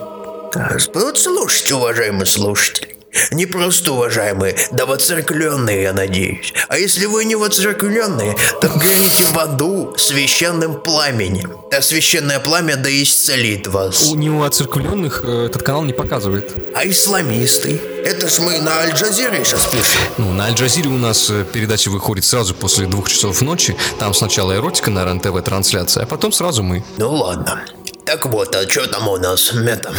Вот 0.93 1.17
слушайте, 1.19 1.75
уважаемые 1.75 2.25
слушатели. 2.25 2.92
Не 3.31 3.45
просто 3.45 3.93
уважаемые, 3.93 4.55
да 4.71 4.85
воцеркленные, 4.85 5.83
я 5.83 5.93
надеюсь. 5.93 6.53
А 6.67 6.77
если 6.77 7.05
вы 7.05 7.25
не 7.25 7.35
воцеркленные, 7.35 8.35
то 8.61 8.69
горите 8.69 9.23
в 9.31 9.37
аду 9.37 9.93
священным 9.97 10.81
пламенем. 10.81 11.57
Да 11.71 11.81
священное 11.81 12.39
пламя 12.39 12.75
да 12.75 12.89
исцелит 12.89 13.67
вас. 13.67 14.09
У 14.09 14.15
него 14.15 14.43
оцерквленных 14.43 15.21
э, 15.23 15.45
этот 15.45 15.63
канал 15.63 15.83
не 15.83 15.93
показывает. 15.93 16.55
А 16.75 16.87
исламисты? 16.87 17.79
Это 18.03 18.29
ж 18.29 18.39
мы 18.39 18.59
на 18.59 18.79
Аль-Джазире 18.79 19.43
сейчас 19.45 19.65
пишем. 19.67 20.01
Ну, 20.17 20.33
на 20.33 20.45
Аль-Джазире 20.45 20.89
у 20.89 20.97
нас 20.97 21.29
э, 21.29 21.45
передача 21.51 21.89
выходит 21.89 22.25
сразу 22.25 22.53
после 22.55 22.85
двух 22.87 23.09
часов 23.09 23.41
ночи. 23.41 23.75
Там 23.99 24.13
сначала 24.13 24.55
эротика 24.55 24.89
на 24.89 25.05
РЕН-ТВ 25.05 25.43
трансляция, 25.43 26.03
а 26.03 26.05
потом 26.05 26.31
сразу 26.31 26.63
мы. 26.63 26.83
Ну 26.97 27.13
ладно. 27.13 27.63
Так 28.05 28.25
вот, 28.25 28.55
а 28.55 28.69
что 28.69 28.87
там 28.87 29.07
у 29.07 29.17
нас? 29.17 29.53
Это... 29.53 29.93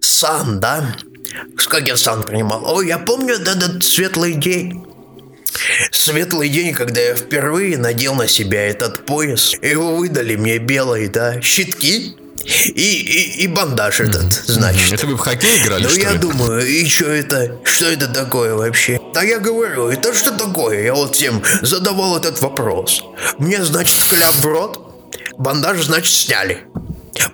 Сан, 0.00 0.60
да? 0.60 0.96
Сан 1.96 2.22
принимал? 2.22 2.62
Ой, 2.66 2.88
я 2.88 2.98
помню 2.98 3.34
этот 3.34 3.82
светлый 3.84 4.34
день. 4.34 4.84
Светлый 5.90 6.48
день, 6.48 6.72
когда 6.72 7.00
я 7.00 7.14
впервые 7.14 7.76
надел 7.76 8.14
на 8.14 8.28
себя 8.28 8.66
этот 8.68 9.04
пояс. 9.06 9.54
Его 9.62 9.96
выдали 9.96 10.36
мне 10.36 10.58
белый, 10.58 11.08
да, 11.08 11.40
щитки 11.40 12.16
и, 12.44 12.80
и, 12.80 13.42
и 13.42 13.46
бандаж 13.48 14.00
этот, 14.00 14.32
значит. 14.32 14.92
Это 14.92 15.06
вы 15.06 15.16
в 15.16 15.18
хоккей 15.18 15.58
играли, 15.62 15.84
Ну, 15.84 15.88
что 15.90 16.00
я 16.00 16.12
ли? 16.12 16.18
думаю, 16.18 16.66
и 16.66 16.88
что 16.88 17.06
это? 17.06 17.58
Что 17.64 17.86
это 17.86 18.08
такое 18.08 18.54
вообще? 18.54 19.00
Да 19.12 19.22
я 19.22 19.38
говорю, 19.38 19.88
это 19.88 20.14
что 20.14 20.30
такое? 20.30 20.82
Я 20.84 20.94
вот 20.94 21.16
всем 21.16 21.42
задавал 21.62 22.16
этот 22.16 22.40
вопрос. 22.40 23.04
Мне, 23.38 23.62
значит, 23.64 23.98
кляп 24.08 24.34
в 24.36 24.46
рот, 24.46 24.80
бандаж, 25.36 25.82
значит, 25.82 26.12
сняли. 26.14 26.64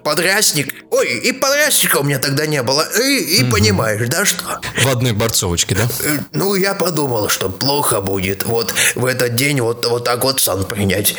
Подрясник. 0.02 0.74
Ой, 0.90 1.18
и 1.18 1.32
подрясника 1.32 1.98
у 1.98 2.02
меня 2.04 2.18
тогда 2.18 2.46
не 2.46 2.62
было. 2.62 2.86
И, 2.98 3.40
и 3.40 3.44
понимаешь, 3.50 4.08
да, 4.08 4.24
что? 4.24 4.60
В 4.82 4.86
одной 4.88 5.12
борцовочке, 5.12 5.74
да? 5.74 5.88
Э, 6.00 6.18
Ну, 6.32 6.54
я 6.54 6.74
подумал, 6.74 7.28
что 7.28 7.48
плохо 7.50 8.00
будет 8.00 8.44
вот 8.44 8.74
в 8.94 9.04
этот 9.04 9.34
день 9.34 9.60
вот, 9.60 9.84
вот 9.86 10.04
так 10.04 10.22
вот 10.24 10.40
сан 10.40 10.64
принять. 10.64 11.14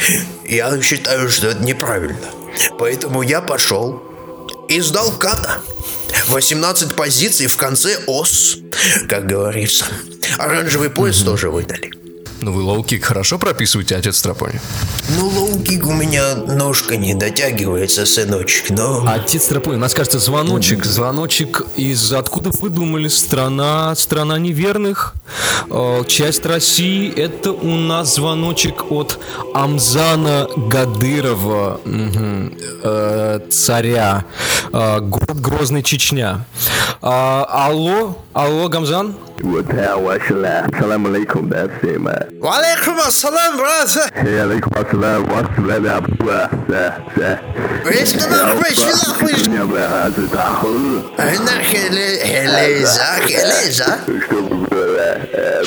Я 0.45 0.81
считаю, 0.81 1.29
что 1.29 1.47
это 1.47 1.63
неправильно. 1.63 2.17
Поэтому 2.79 3.21
я 3.21 3.41
пошел 3.41 4.01
и 4.69 4.79
сдал 4.81 5.11
ката. 5.11 5.57
18 6.27 6.95
позиций 6.95 7.47
в 7.47 7.57
конце 7.57 7.99
ос, 8.07 8.57
как 9.07 9.27
говорится. 9.27 9.85
Оранжевый 10.37 10.89
пояс 10.89 11.19
тоже 11.19 11.49
выдали. 11.49 11.91
Ну, 12.41 12.51
вы 12.51 12.61
лоу-кик 12.61 13.01
хорошо 13.01 13.39
прописываете, 13.39 13.95
отец 13.95 14.21
Страпоний? 14.21 14.59
Ну, 15.17 15.27
лоу-кик 15.27 15.85
у 15.87 15.93
меня 15.93 16.35
ножка 16.35 16.95
не 16.95 17.15
дотягивается, 17.15 18.05
сыночек, 18.05 18.69
но... 18.69 19.03
Отец 19.07 19.47
Страпоний, 19.47 19.77
у 19.77 19.81
нас, 19.81 19.93
кажется, 19.93 20.19
звоночек. 20.19 20.85
Звоночек 20.85 21.65
из... 21.75 22.13
Откуда 22.13 22.51
вы 22.51 22.69
думали? 22.69 23.07
Страна... 23.07 23.95
Страна 23.95 24.37
неверных? 24.37 25.15
Э, 25.69 26.03
часть 26.07 26.45
России. 26.45 27.11
Это 27.11 27.51
у 27.51 27.75
нас 27.75 28.15
звоночек 28.15 28.91
от 28.91 29.19
Амзана 29.53 30.47
Гадырова, 30.55 31.81
э, 31.85 33.39
царя. 33.49 34.25
Э, 34.71 34.99
город 34.99 35.41
Грозный, 35.41 35.81
Чечня. 35.81 36.45
А, 38.36 38.44
алло? 38.44 38.60
Алло, 38.60 38.68
Гамзан? 38.68 39.14
والسلام 39.42 40.70
السلام 40.74 41.06
عليكم 41.06 41.48
ده 41.48 41.70
سيما 41.82 42.28
Валейкум 42.40 43.00
ассалам, 43.00 43.56
брат! 43.56 43.90
عليكم 44.16 44.70
السلام 44.76 45.22
والسلام 45.32 45.86
يا 45.86 45.96
ابو 45.96 46.24
ده 46.68 46.98
ده 47.16 47.40
Вечно 47.84 48.26
нахуй, 48.28 48.70
нахуй! 48.70 49.54
يا 49.56 49.64
بقى 49.64 50.10
تدخل 50.10 51.02
Она 51.18 51.62
хеле- 51.62 52.20
хелеза, 52.24 53.20
хелеза. 53.26 53.98
чтобы 54.26 54.66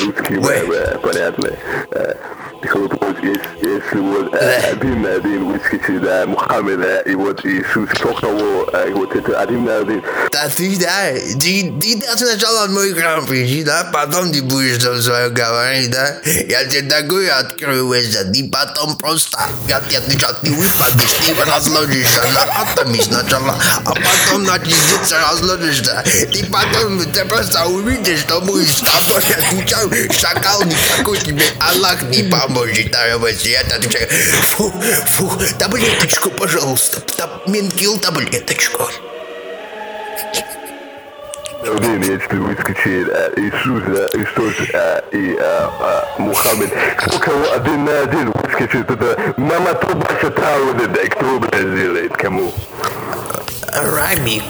русский 0.04 0.38
Ой. 0.38 0.98
понятно 1.02 1.50
вот 3.00 3.22
есть, 3.22 3.40
если 3.62 3.98
вот 4.00 4.34
один 4.34 5.02
на 5.02 5.12
один 5.12 5.52
выскочит, 5.52 6.02
да, 6.02 6.26
Мухаммеда, 6.26 7.00
и 7.00 7.14
вот 7.14 7.44
Иисус 7.44 7.88
только 8.00 8.26
его, 8.26 8.64
и 8.88 8.92
вот 8.92 9.14
это 9.14 9.40
один 9.40 9.64
на 9.64 9.76
один. 9.78 10.02
Да 10.32 10.48
ты, 10.48 10.76
да, 10.76 11.12
ты, 11.40 11.72
ты 11.80 11.96
да, 12.00 12.16
в 12.67 12.71
мой 12.71 12.91
экран 12.93 13.25
прийти, 13.25 13.63
да, 13.63 13.89
потом 13.91 14.31
ты 14.31 14.41
будешь 14.41 14.81
там 14.83 15.01
свое 15.01 15.29
говорить, 15.29 15.91
да. 15.91 16.17
Я 16.25 16.65
тебе 16.65 16.83
такое 16.83 17.33
открою, 17.37 17.91
Везда, 17.91 18.23
ты 18.31 18.49
потом 18.49 18.97
просто, 18.97 19.37
тебе 19.65 19.97
отвечаю, 19.97 20.35
ты 20.41 20.51
выпадешь, 20.51 21.13
ты 21.13 21.33
разложишься 21.45 22.21
на 22.33 22.43
атоме 22.61 23.01
сначала, 23.01 23.55
а 23.85 23.93
потом 23.93 24.43
на 24.43 24.59
частицы 24.59 25.15
разложишься. 25.29 26.03
Ты 26.31 26.45
потом, 26.45 27.03
ты 27.11 27.25
просто 27.25 27.65
увидишь, 27.65 28.19
что 28.21 28.41
будешь 28.41 28.75
с 28.77 28.79
тобой, 28.79 29.23
я 29.29 29.35
отвечаю, 29.37 29.91
шакал 30.13 30.63
никакой 30.63 31.17
тебе 31.19 31.43
Аллах 31.59 32.01
не 32.03 32.23
поможет, 32.23 32.77
Везда, 32.77 33.05
я 33.05 33.61
отвечаю, 33.61 34.07
фу, 34.09 34.73
фу, 35.07 35.31
таблеточку, 35.57 36.29
пожалуйста, 36.31 37.01
таб- 37.17 37.47
Менкил 37.47 37.97
таблеточку. 37.97 38.89
Один, 41.63 42.01
если 42.01 42.37
выскочит 42.37 43.07
э, 43.07 43.33
Иисус, 43.37 43.83
э, 43.85 44.07
Иисус 44.17 44.69
э, 44.73 45.01
и 45.11 45.35
э, 45.39 45.69
э, 45.79 46.01
Мухаммед, 46.17 46.71
только 47.07 47.31
его 47.31 47.53
один 47.53 47.85
на 47.85 47.99
один 47.99 48.31
выскочит, 48.31 48.89
это 48.89 49.33
мама 49.37 49.73
труба 49.75 50.07
шатала, 50.19 50.73
да, 50.73 50.87
кто 51.09 51.39
бы 51.39 51.47
сделает, 51.55 52.13
кому? 52.17 52.51
Рамик, 53.73 54.43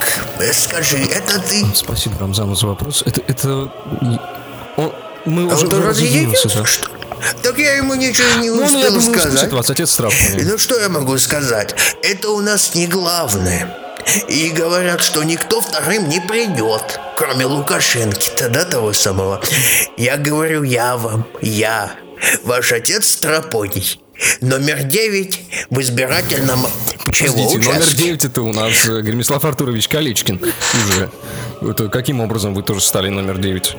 скажи, 0.54 0.97
это 0.97 1.39
ты? 1.41 1.65
Спасибо, 1.76 2.15
Рамзану, 2.19 2.56
за 2.56 2.67
вопрос. 2.67 3.04
Это... 3.06 3.21
это... 3.28 3.71
Он... 4.78 4.93
Мы 5.26 5.45
уже 5.45 5.67
Он 5.67 5.84
разъединился, 5.86 6.47
разъявился, 6.47 6.58
да. 6.58 6.65
что? 6.65 6.89
Так 7.43 7.58
я 7.60 7.76
ему 7.76 7.93
ничего 7.93 8.41
не 8.41 8.50
Ну, 8.50 8.62
я 8.62 8.65
успел 8.65 8.93
думаю, 8.93 9.02
сказать. 9.19 9.52
вас, 9.52 9.69
отец 9.69 9.95
Тропоний. 9.95 10.43
Ну 10.43 10.58
что 10.58 10.80
я 10.80 10.89
могу 10.89 11.17
сказать? 11.19 11.76
Это 12.02 12.30
у 12.30 12.41
нас 12.41 12.74
не 12.74 12.88
главное. 12.88 13.78
И 14.27 14.49
говорят, 14.49 15.01
что 15.01 15.23
никто 15.23 15.61
вторым 15.61 16.09
не 16.09 16.19
придет, 16.19 16.99
кроме 17.15 17.45
Лукашенки-то, 17.45 18.49
да, 18.49 18.65
того 18.65 18.93
самого. 18.93 19.41
Я 19.97 20.17
говорю, 20.17 20.63
я 20.63 20.97
вам, 20.97 21.27
я, 21.41 21.91
ваш 22.43 22.71
отец 22.71 23.15
Тропоний. 23.17 24.01
Номер 24.39 24.83
9 24.83 25.39
в 25.71 25.81
избирательном 25.81 26.67
чего 27.11 27.33
Подождите, 27.33 27.57
номер 27.57 27.81
участке? 27.81 28.03
9 28.03 28.25
это 28.25 28.41
у 28.43 28.53
нас 28.53 28.87
э, 28.87 29.01
Гремислав 29.01 29.43
Артурович 29.43 29.87
Каличкин 29.87 30.39
уже. 30.39 31.11
Это 31.61 31.89
каким 31.89 32.21
образом 32.21 32.53
вы 32.53 32.63
тоже 32.63 32.81
стали 32.81 33.09
номер 33.09 33.37
9? 33.37 33.75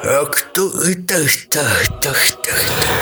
А 0.00 0.24
кто 0.26 0.70
это? 0.82 1.26
Так, 1.50 2.00
так, 2.00 2.16
так. 2.44 2.54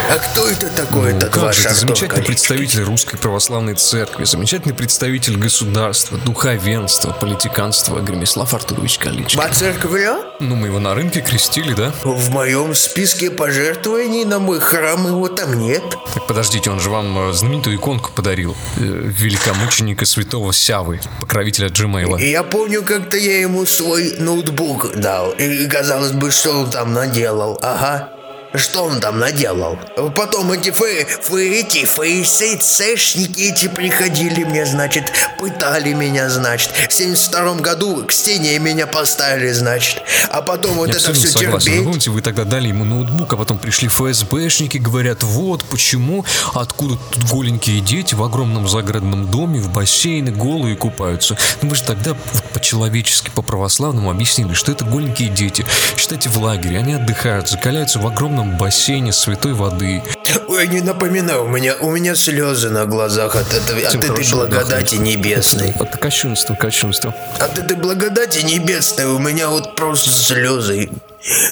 А 0.09 0.17
кто 0.19 0.49
это 0.49 0.69
такой, 0.69 1.11
этот 1.11 1.25
Ну, 1.25 1.31
как 1.31 1.43
ваш 1.43 1.57
же, 1.57 1.65
это 1.69 1.75
замечательный 1.75 2.09
Калитин? 2.09 2.27
представитель 2.27 2.83
Русской 2.85 3.19
Православной 3.19 3.75
Церкви, 3.75 4.25
замечательный 4.25 4.73
представитель 4.75 5.37
государства, 5.37 6.17
духовенства, 6.19 7.13
политиканства 7.13 8.01
Гремислав 8.01 8.55
Артурович 8.55 8.99
Каличкин. 8.99 9.39
Воцерквля? 9.39 10.17
Ну, 10.41 10.55
мы 10.57 10.69
его 10.69 10.79
на 10.79 10.95
рынке 10.95 11.21
крестили, 11.21 11.75
да? 11.75 11.93
В 12.03 12.31
моем 12.31 12.75
списке 12.75 13.31
пожертвований 13.31 14.25
на 14.25 14.39
мой 14.39 14.59
храм 14.61 15.07
его 15.07 15.29
там 15.29 15.59
нет. 15.59 15.83
Так 16.15 16.27
подождите, 16.27 16.71
он 16.71 16.81
же 16.81 16.89
вам 16.89 17.31
э, 17.31 17.33
знаменитую 17.35 17.77
иконку 17.77 18.11
подарил. 18.13 18.57
э, 18.79 18.81
великомученика 18.81 20.07
святого 20.07 20.53
Сявы, 20.53 21.01
покровителя 21.21 21.69
Джимейла. 21.69 22.17
И 22.17 22.31
я 22.31 22.43
помню, 22.43 22.83
как-то 22.83 23.17
я 23.19 23.41
ему 23.41 23.67
свой 23.67 24.15
ноутбук 24.19 24.97
дал. 24.97 25.33
И 25.33 25.67
казалось 25.67 26.13
бы, 26.13 26.31
что 26.31 26.53
он 26.61 26.71
там 26.71 26.86
наделал. 26.87 27.59
Ага. 27.63 28.16
Что 28.57 28.85
он 28.85 29.01
там 29.01 29.19
наделал? 29.19 29.79
Потом 30.15 30.53
эти 30.53 30.71
фэ, 30.71 31.05
фэ, 31.23 31.61
эти 31.61 31.85
фейсэшники 31.85 33.41
эти 33.41 33.69
приходили 33.69 34.45
мне, 34.45 34.65
значит, 34.67 35.13
пытали 35.39 35.93
меня, 35.93 36.29
значит. 36.31 36.73
В 36.89 36.93
72 36.93 37.55
году 37.57 38.05
к 38.07 38.13
стене 38.13 38.59
меня 38.59 38.87
поставили, 38.87 39.53
значит. 39.53 40.03
А 40.31 40.43
потом 40.43 40.73
вот 40.75 40.89
Я 40.89 40.95
это 40.95 41.13
все 41.13 41.29
согласен. 41.29 41.53
Вы 41.53 41.61
терпеть. 41.61 41.85
помните, 41.85 42.11
вы 42.11 42.23
тогда 42.23 42.45
дали 42.45 42.69
ему 42.69 42.85
ноутбук, 42.85 43.33
а 43.33 43.37
потом 43.37 43.59
пришли 43.59 43.89
ФСБшники, 43.89 44.79
говорят, 44.79 45.23
вот 45.23 45.65
почему, 45.65 46.25
откуда 46.55 46.97
тут 47.11 47.25
голенькие 47.25 47.81
дети 47.81 48.15
в 48.15 48.23
огромном 48.23 48.69
загородном 48.69 49.31
доме, 49.31 49.61
в 49.61 49.71
бассейне 49.73 50.31
голые 50.31 50.77
купаются. 50.77 51.37
Ну 51.63 51.71
вы 51.71 51.77
же 51.77 51.83
тогда 51.83 52.15
по-человечески, 52.53 53.31
по-православному 53.31 54.11
объяснили, 54.11 54.55
что 54.55 54.73
это 54.73 54.85
голенькие 54.85 55.29
дети. 55.29 55.65
Считайте, 55.97 56.29
в 56.29 56.39
лагере, 56.39 56.79
они 56.79 56.95
отдыхают, 56.95 57.49
закаляются 57.49 57.99
в 57.99 58.07
огромном 58.07 58.46
бассейне 58.47 59.13
святой 59.13 59.53
воды. 59.55 60.03
Ой, 60.49 60.69
не 60.69 60.81
напоминай, 60.81 61.37
у 61.37 61.49
меня, 61.49 61.77
у 61.81 61.91
меня 61.91 62.15
слезы 62.15 62.71
на 62.71 62.87
глазах 62.87 63.37
от, 63.37 63.53
от 63.53 63.63
Всем 63.63 64.01
этой 64.01 64.31
благодати 64.31 64.95
отдохнуть. 64.95 65.01
небесной. 65.01 65.71
Это 65.71 65.99
кощунство, 65.99 66.55
кощунство. 66.55 67.15
От 67.39 67.59
этой 67.59 67.77
благодати 67.77 68.45
небесной 68.45 69.07
у 69.07 69.19
меня 69.19 69.49
вот 69.49 69.75
просто 69.77 70.11
слезы. 70.11 70.91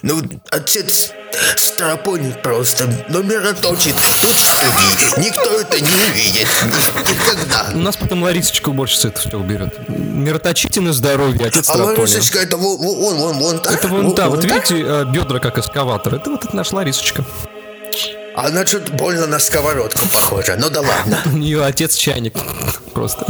Ну, 0.02 0.22
отец 0.50 1.12
Страпоний 1.56 2.32
просто 2.42 2.86
в 2.86 3.56
студии. 3.56 3.94
Никто 5.18 5.60
это 5.60 5.80
не 5.80 5.90
увидит. 5.90 6.46
Никогда. 6.64 7.70
У 7.74 7.78
нас 7.78 7.96
потом 7.96 8.22
Ларисочка 8.22 8.68
уборщица 8.68 9.08
это 9.08 9.20
все 9.20 9.36
уберет. 9.36 9.88
Мироточите 9.88 10.80
на 10.80 10.92
здоровье, 10.92 11.46
отец 11.46 11.68
А. 11.70 11.76
Ларисочка, 11.76 12.38
это 12.38 12.56
вон, 12.56 12.78
вон, 12.78 13.16
вон, 13.16 13.38
вон 13.38 13.58
так? 13.58 13.72
Это 13.72 13.88
вон 13.88 14.14
та, 14.14 14.28
вот 14.28 14.44
видите, 14.44 14.80
э, 14.80 15.04
бедра 15.06 15.40
как 15.40 15.58
эскаватор. 15.58 16.14
Это 16.14 16.30
вот 16.30 16.44
это 16.44 16.54
наша 16.54 16.76
Ларисочка. 16.76 17.24
Она 18.36 18.66
что-то 18.66 18.92
больно 18.92 19.26
на 19.26 19.38
сковородку 19.38 20.06
похожа. 20.06 20.56
Ну 20.58 20.68
да 20.68 20.80
ладно. 20.80 21.20
У 21.26 21.36
нее 21.36 21.64
отец 21.64 21.94
чайник. 21.96 22.34
Просто. 22.92 23.26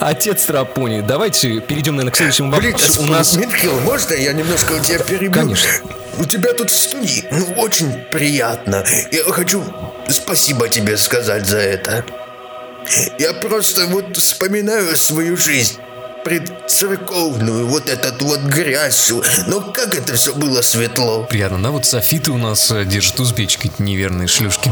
Отец 0.00 0.42
Страпоний. 0.42 1.02
Давайте 1.02 1.60
перейдем, 1.60 1.96
наверное, 1.96 2.12
к 2.12 2.16
следующему 2.16 2.50
Блин, 2.56 2.72
вопросу. 2.72 3.02
У 3.02 3.06
нас... 3.06 3.36
Михаил, 3.36 3.80
можно 3.80 4.14
я 4.14 4.32
немножко 4.32 4.72
у 4.72 4.78
тебя 4.80 4.98
перебью? 4.98 5.32
Конечно. 5.32 5.70
У 6.18 6.24
тебя 6.24 6.52
тут 6.52 6.70
студии, 6.70 7.24
ну, 7.30 7.44
очень 7.56 7.92
приятно. 8.10 8.84
Я 9.12 9.22
хочу 9.24 9.62
спасибо 10.08 10.68
тебе 10.68 10.96
сказать 10.96 11.46
за 11.46 11.58
это. 11.58 12.04
Я 13.18 13.34
просто 13.34 13.86
вот 13.86 14.16
вспоминаю 14.16 14.96
свою 14.96 15.36
жизнь 15.36 15.78
предцерковную, 16.24 17.66
вот 17.66 17.88
этот 17.88 18.20
вот 18.22 18.40
грязь. 18.40 19.12
Но 19.46 19.60
как 19.60 19.94
это 19.94 20.14
все 20.14 20.34
было 20.34 20.62
светло. 20.62 21.24
Приятно, 21.24 21.62
да? 21.62 21.70
Вот 21.70 21.86
софиты 21.86 22.30
у 22.30 22.38
нас 22.38 22.70
э, 22.70 22.84
держат 22.84 23.18
узбечки, 23.20 23.70
неверные 23.78 24.28
шлюшки. 24.28 24.70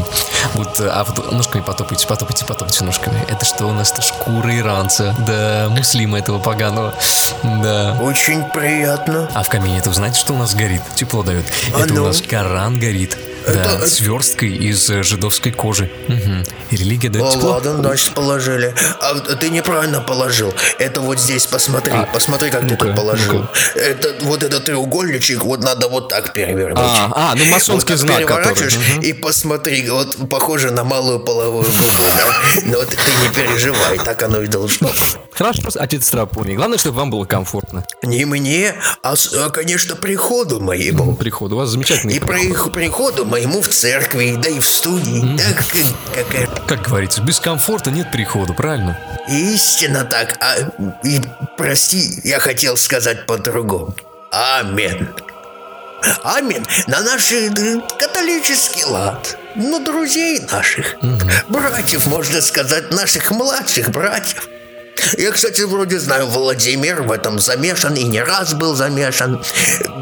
Вот, 0.53 0.79
э, 0.79 0.87
а 0.87 1.03
вот 1.03 1.31
ножками 1.31 1.61
потопайте, 1.61 2.07
потопайте, 2.07 2.45
потопайте 2.45 2.83
ножками. 2.83 3.25
Это 3.29 3.45
что 3.45 3.65
у 3.65 3.73
нас-то 3.73 4.01
шкура 4.01 4.57
иранца, 4.57 5.15
да, 5.25 5.67
муслима 5.69 6.19
этого 6.19 6.39
поганого, 6.39 6.93
да. 7.43 7.97
Очень 8.01 8.43
приятно. 8.43 9.29
А 9.33 9.43
в 9.43 9.49
камине 9.49 9.79
это 9.79 9.91
знаете, 9.93 10.19
что 10.19 10.33
у 10.33 10.37
нас 10.37 10.55
горит? 10.55 10.81
Тепло 10.95 11.23
дает. 11.23 11.45
А 11.73 11.81
это 11.81 11.93
ну? 11.93 12.03
у 12.03 12.07
нас 12.07 12.21
Коран 12.21 12.79
горит. 12.79 13.17
Да, 13.53 13.75
это- 13.75 13.87
сверсткой 13.87 14.49
из 14.55 14.89
э, 14.89 15.03
жидовской 15.03 15.51
кожи. 15.51 15.89
Мгм. 16.07 16.43
И 16.71 16.75
религия 16.75 17.09
дает 17.09 17.25
О, 17.25 17.31
тепло. 17.31 17.49
ладно, 17.51 17.75
значит, 17.77 18.13
положили. 18.13 18.73
А 18.99 19.15
ты 19.35 19.49
неправильно 19.49 20.01
положил. 20.01 20.53
Это 20.79 21.01
вот 21.01 21.19
здесь, 21.19 21.45
посмотри, 21.45 21.93
А, 21.93 22.05
посмотри, 22.11 22.49
как 22.49 22.61
ты 22.61 22.67
ну-ка, 22.67 22.85
тут 22.87 22.95
положил. 22.95 23.47
Это 23.75 24.15
вот 24.25 24.43
этот 24.43 24.65
треугольничек, 24.65 25.43
вот 25.43 25.63
надо 25.63 25.87
вот 25.87 26.09
так 26.09 26.33
перевернуть. 26.33 26.77
А, 26.79 27.11
а, 27.31 27.35
ну 27.35 27.45
масонский 27.45 27.93
Вот 27.95 28.01
знак, 28.01 28.25
который. 28.25 28.67
Мгм. 28.75 29.01
И 29.01 29.13
посмотри, 29.13 29.89
вот 29.89 30.29
похоже 30.29 30.71
на 30.71 30.83
малую 30.83 31.19
половую 31.19 31.63
губу. 31.63 32.03
Но 32.65 32.83
ты 32.83 32.97
не 32.97 33.33
переживай, 33.33 33.97
так 33.97 34.21
оно 34.23 34.41
и 34.41 34.47
должно. 34.47 34.89
Хорошо, 35.31 35.61
отец 35.75 36.05
Страпоний. 36.07 36.55
Главное, 36.55 36.77
чтобы 36.79 36.97
вам 36.97 37.11
было 37.11 37.25
комфортно. 37.25 37.85
Не 38.03 38.25
мне, 38.25 38.73
а, 39.03 39.13
а, 39.13 39.49
конечно, 39.51 39.95
приходу 39.95 40.59
моему. 40.59 41.15
Приход. 41.15 41.53
У 41.53 41.55
вас 41.55 41.69
замечательный 41.69 42.15
И 42.15 42.19
приход. 42.19 42.73
приходу 42.73 43.23
моему 43.25 43.36
в 43.45 43.67
церкви, 43.67 44.37
да 44.41 44.49
и 44.49 44.59
в 44.59 44.65
студии. 44.67 45.37
Так, 45.37 45.57
как- 45.67 46.25
какая 46.25 46.47
Как 46.67 46.81
говорится, 46.87 47.21
без 47.21 47.39
комфорта 47.39 47.91
нет 47.91 48.11
прихода, 48.11 48.53
правильно? 48.53 48.97
Истинно 49.27 50.03
так. 50.05 50.37
А, 50.41 50.55
и 51.03 51.21
прости, 51.57 52.21
я 52.23 52.39
хотел 52.39 52.77
сказать 52.77 53.25
по-другому. 53.25 53.95
Амин. 54.31 55.09
Амин 56.23 56.65
на 56.87 57.01
наш 57.01 57.31
э, 57.31 57.49
католический 57.99 58.83
лад. 58.85 59.37
Ну, 59.55 59.79
друзей 59.83 60.41
наших. 60.51 60.95
Братьев, 61.49 62.05
можно 62.05 62.41
сказать, 62.41 62.91
наших 62.91 63.31
младших 63.31 63.89
братьев. 63.89 64.47
Я, 65.17 65.31
кстати, 65.31 65.61
вроде 65.61 65.99
знаю, 65.99 66.27
Владимир 66.27 67.03
в 67.03 67.11
этом 67.11 67.39
замешан 67.39 67.95
и 67.95 68.03
не 68.03 68.21
раз 68.21 68.53
был 68.53 68.75
замешан. 68.75 69.41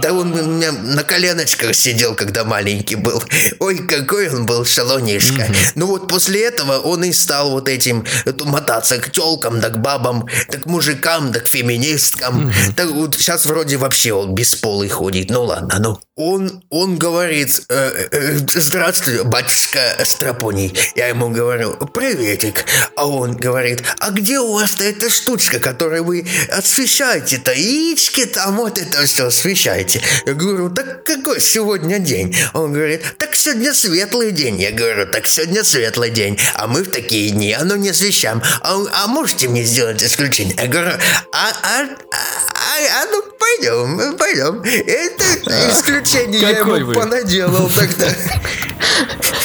Да 0.02 0.14
он 0.14 0.34
у 0.34 0.44
меня 0.44 0.72
на 0.72 1.04
коленочках 1.04 1.76
сидел, 1.76 2.16
когда 2.16 2.44
маленький 2.44 2.96
был. 2.96 3.24
Ой, 3.60 3.80
какой 3.88 4.30
он 4.30 4.46
был 4.46 4.66
шалунишка. 4.66 5.48
Ну 5.76 5.88
вот 5.88 6.08
после 6.08 6.46
этого 6.46 6.80
он 6.80 7.04
и 7.04 7.12
стал 7.12 7.52
вот 7.52 7.70
этим 7.70 8.06
э, 8.26 8.32
мотаться 8.44 8.98
к 8.98 9.12
телкам, 9.12 9.60
да 9.60 9.70
к 9.70 9.80
бабам, 9.80 10.28
да 10.50 10.58
к 10.58 10.66
мужикам, 10.66 11.32
да 11.32 11.40
к 11.40 11.48
феминисткам. 11.48 12.52
Так 12.76 12.90
вот 12.92 13.16
сейчас 13.16 13.46
вроде 13.46 13.78
вообще 13.78 14.14
он 14.14 14.36
бесполый 14.36 14.90
ходит. 14.90 15.30
Ну 15.30 15.44
ладно, 15.44 15.78
ну. 15.80 16.00
Он, 16.18 16.64
он 16.70 16.98
говорит, 16.98 17.62
э, 17.68 18.08
э, 18.12 18.38
здравствуй, 18.54 19.24
батюшка 19.24 19.80
Страпоний. 20.04 20.74
Я 20.96 21.08
ему 21.08 21.30
говорю, 21.30 21.74
приветик. 21.94 22.66
А 22.96 23.06
он 23.06 23.36
говорит, 23.36 23.84
а 24.00 24.12
где 24.12 24.40
у 24.40 24.54
вас-то 24.54 24.86
эта 24.96 25.10
штучка, 25.10 25.60
которой 25.60 26.02
вы 26.02 26.26
освещаете-то? 26.50 27.54
Яички 27.54 28.26
там, 28.26 28.58
вот 28.58 28.78
это 28.78 29.06
все 29.06 29.28
освещаете. 29.28 30.02
Я 30.26 30.34
говорю, 30.34 30.70
так 30.70 31.04
какой 31.04 31.42
сегодня 31.42 32.00
день? 32.00 32.36
Он 32.54 32.74
говорит, 32.74 33.02
так 33.18 33.36
сегодня 33.36 33.74
светлый 33.74 34.32
день. 34.32 34.60
Я 34.60 34.72
говорю, 34.72 35.06
так 35.08 35.28
сегодня 35.28 35.64
светлый 35.64 36.10
день. 36.10 36.40
А 36.54 36.68
мы 36.68 36.84
в 36.84 36.90
такие 36.90 37.32
дни, 37.32 37.54
а 37.54 37.64
ну 37.64 37.76
не 37.76 37.90
освещаем. 37.90 38.42
А, 38.62 38.82
а 39.04 39.08
можете 39.08 39.48
мне 39.48 39.64
сделать 39.64 40.02
исключение? 40.04 40.56
Я 40.58 40.68
говорю, 40.68 40.92
а, 41.32 41.50
а, 41.50 41.82
а, 41.82 42.18
а, 42.54 43.02
а 43.02 43.06
ну 43.12 43.24
пойдем, 43.38 44.18
пойдем. 44.18 44.62
Это 44.62 45.26
исключение 45.72 46.42
я 46.42 46.50
ему 46.50 46.94
понаделал 46.94 47.70
тогда. 47.70 48.08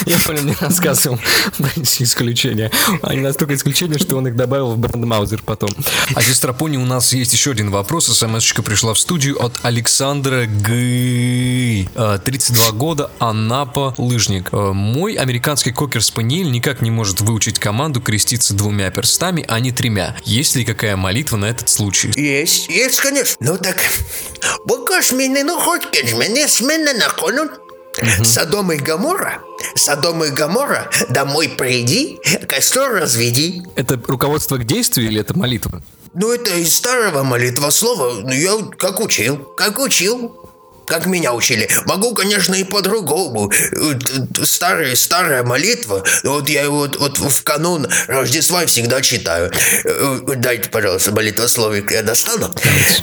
Я 0.07 0.19
понял, 0.19 0.43
мне 0.43 0.57
рассказывал 0.61 1.19
про 1.59 1.69
эти 1.77 2.03
исключения. 2.03 2.71
Они 3.03 3.21
настолько 3.21 3.55
исключения, 3.55 3.99
что 3.99 4.17
он 4.17 4.27
их 4.27 4.37
добавил 4.37 4.71
в 4.73 4.79
брендмаузер 4.79 5.43
потом. 5.45 5.71
А 6.15 6.23
сестра 6.23 6.53
Пони, 6.53 6.77
у 6.77 6.85
нас 6.85 7.13
есть 7.13 7.33
еще 7.33 7.51
один 7.53 7.71
вопрос. 7.71 8.07
СМС-очка 8.07 8.63
пришла 8.63 8.95
в 8.95 8.99
студию 8.99 9.43
от 9.45 9.59
Александра 9.63 10.47
Г. 10.47 11.87
32 12.25 12.71
года, 12.73 13.11
Анапа, 13.19 13.95
лыжник. 13.99 14.49
Э, 14.53 14.73
Мой 14.73 15.15
американский 15.15 15.73
кокер-спаниель 15.73 16.51
никак 16.51 16.81
не 16.81 16.91
может 16.91 17.21
выучить 17.21 17.59
команду 17.59 18.01
креститься 18.01 18.55
двумя 18.55 18.91
перстами, 18.91 19.45
а 19.49 19.61
не 19.61 19.73
тремя. 19.73 20.17
Есть 20.25 20.57
ли 20.57 20.65
какая 20.65 20.97
молитва 20.97 21.37
на 21.37 21.47
этот 21.47 21.69
случай? 21.69 22.13
Есть, 22.17 22.69
есть, 22.69 23.01
конечно. 23.01 23.37
Ну 23.41 23.59
так, 23.59 23.77
покаж 24.67 25.13
мне, 25.13 25.45
ну 25.45 25.59
хоть 25.59 25.83
мне 26.15 26.49
с 26.49 26.61
меня 26.61 26.93
нахонут. 28.03 28.29
Содом 28.29 28.73
и 28.73 28.77
Гамора, 28.77 29.41
Содом 29.75 30.25
и 30.25 30.31
Гамора, 30.31 30.91
домой 31.09 31.49
приди, 31.49 32.21
костер 32.49 32.93
разведи. 32.93 33.63
Это 33.77 34.01
руководство 34.07 34.57
к 34.57 34.65
действию 34.65 35.09
или 35.09 35.21
это 35.21 35.37
молитва? 35.37 35.83
Ну, 36.13 36.33
это 36.33 36.51
из 36.57 36.75
старого 36.75 37.23
молитвослова, 37.23 38.21
ну, 38.23 38.33
я 38.33 38.57
как 38.77 39.01
учил, 39.01 39.37
как 39.57 39.79
учил 39.79 40.50
как 40.90 41.07
меня 41.07 41.33
учили. 41.33 41.70
Могу, 41.87 42.14
конечно, 42.14 42.55
и 42.55 42.64
по-другому. 42.64 43.50
Старая, 44.42 44.96
старая 44.96 45.44
молитва. 45.44 46.05
Вот 46.24 46.48
я 46.48 46.62
его 46.62 46.79
вот, 46.79 46.98
вот 46.98 47.18
в 47.18 47.44
канун 47.44 47.87
Рождества 48.09 48.66
всегда 48.66 49.00
читаю. 49.00 49.53
Дайте, 50.37 50.68
пожалуйста, 50.68 51.12
молитвословик 51.12 51.92
я 51.92 52.03
достану. 52.03 52.53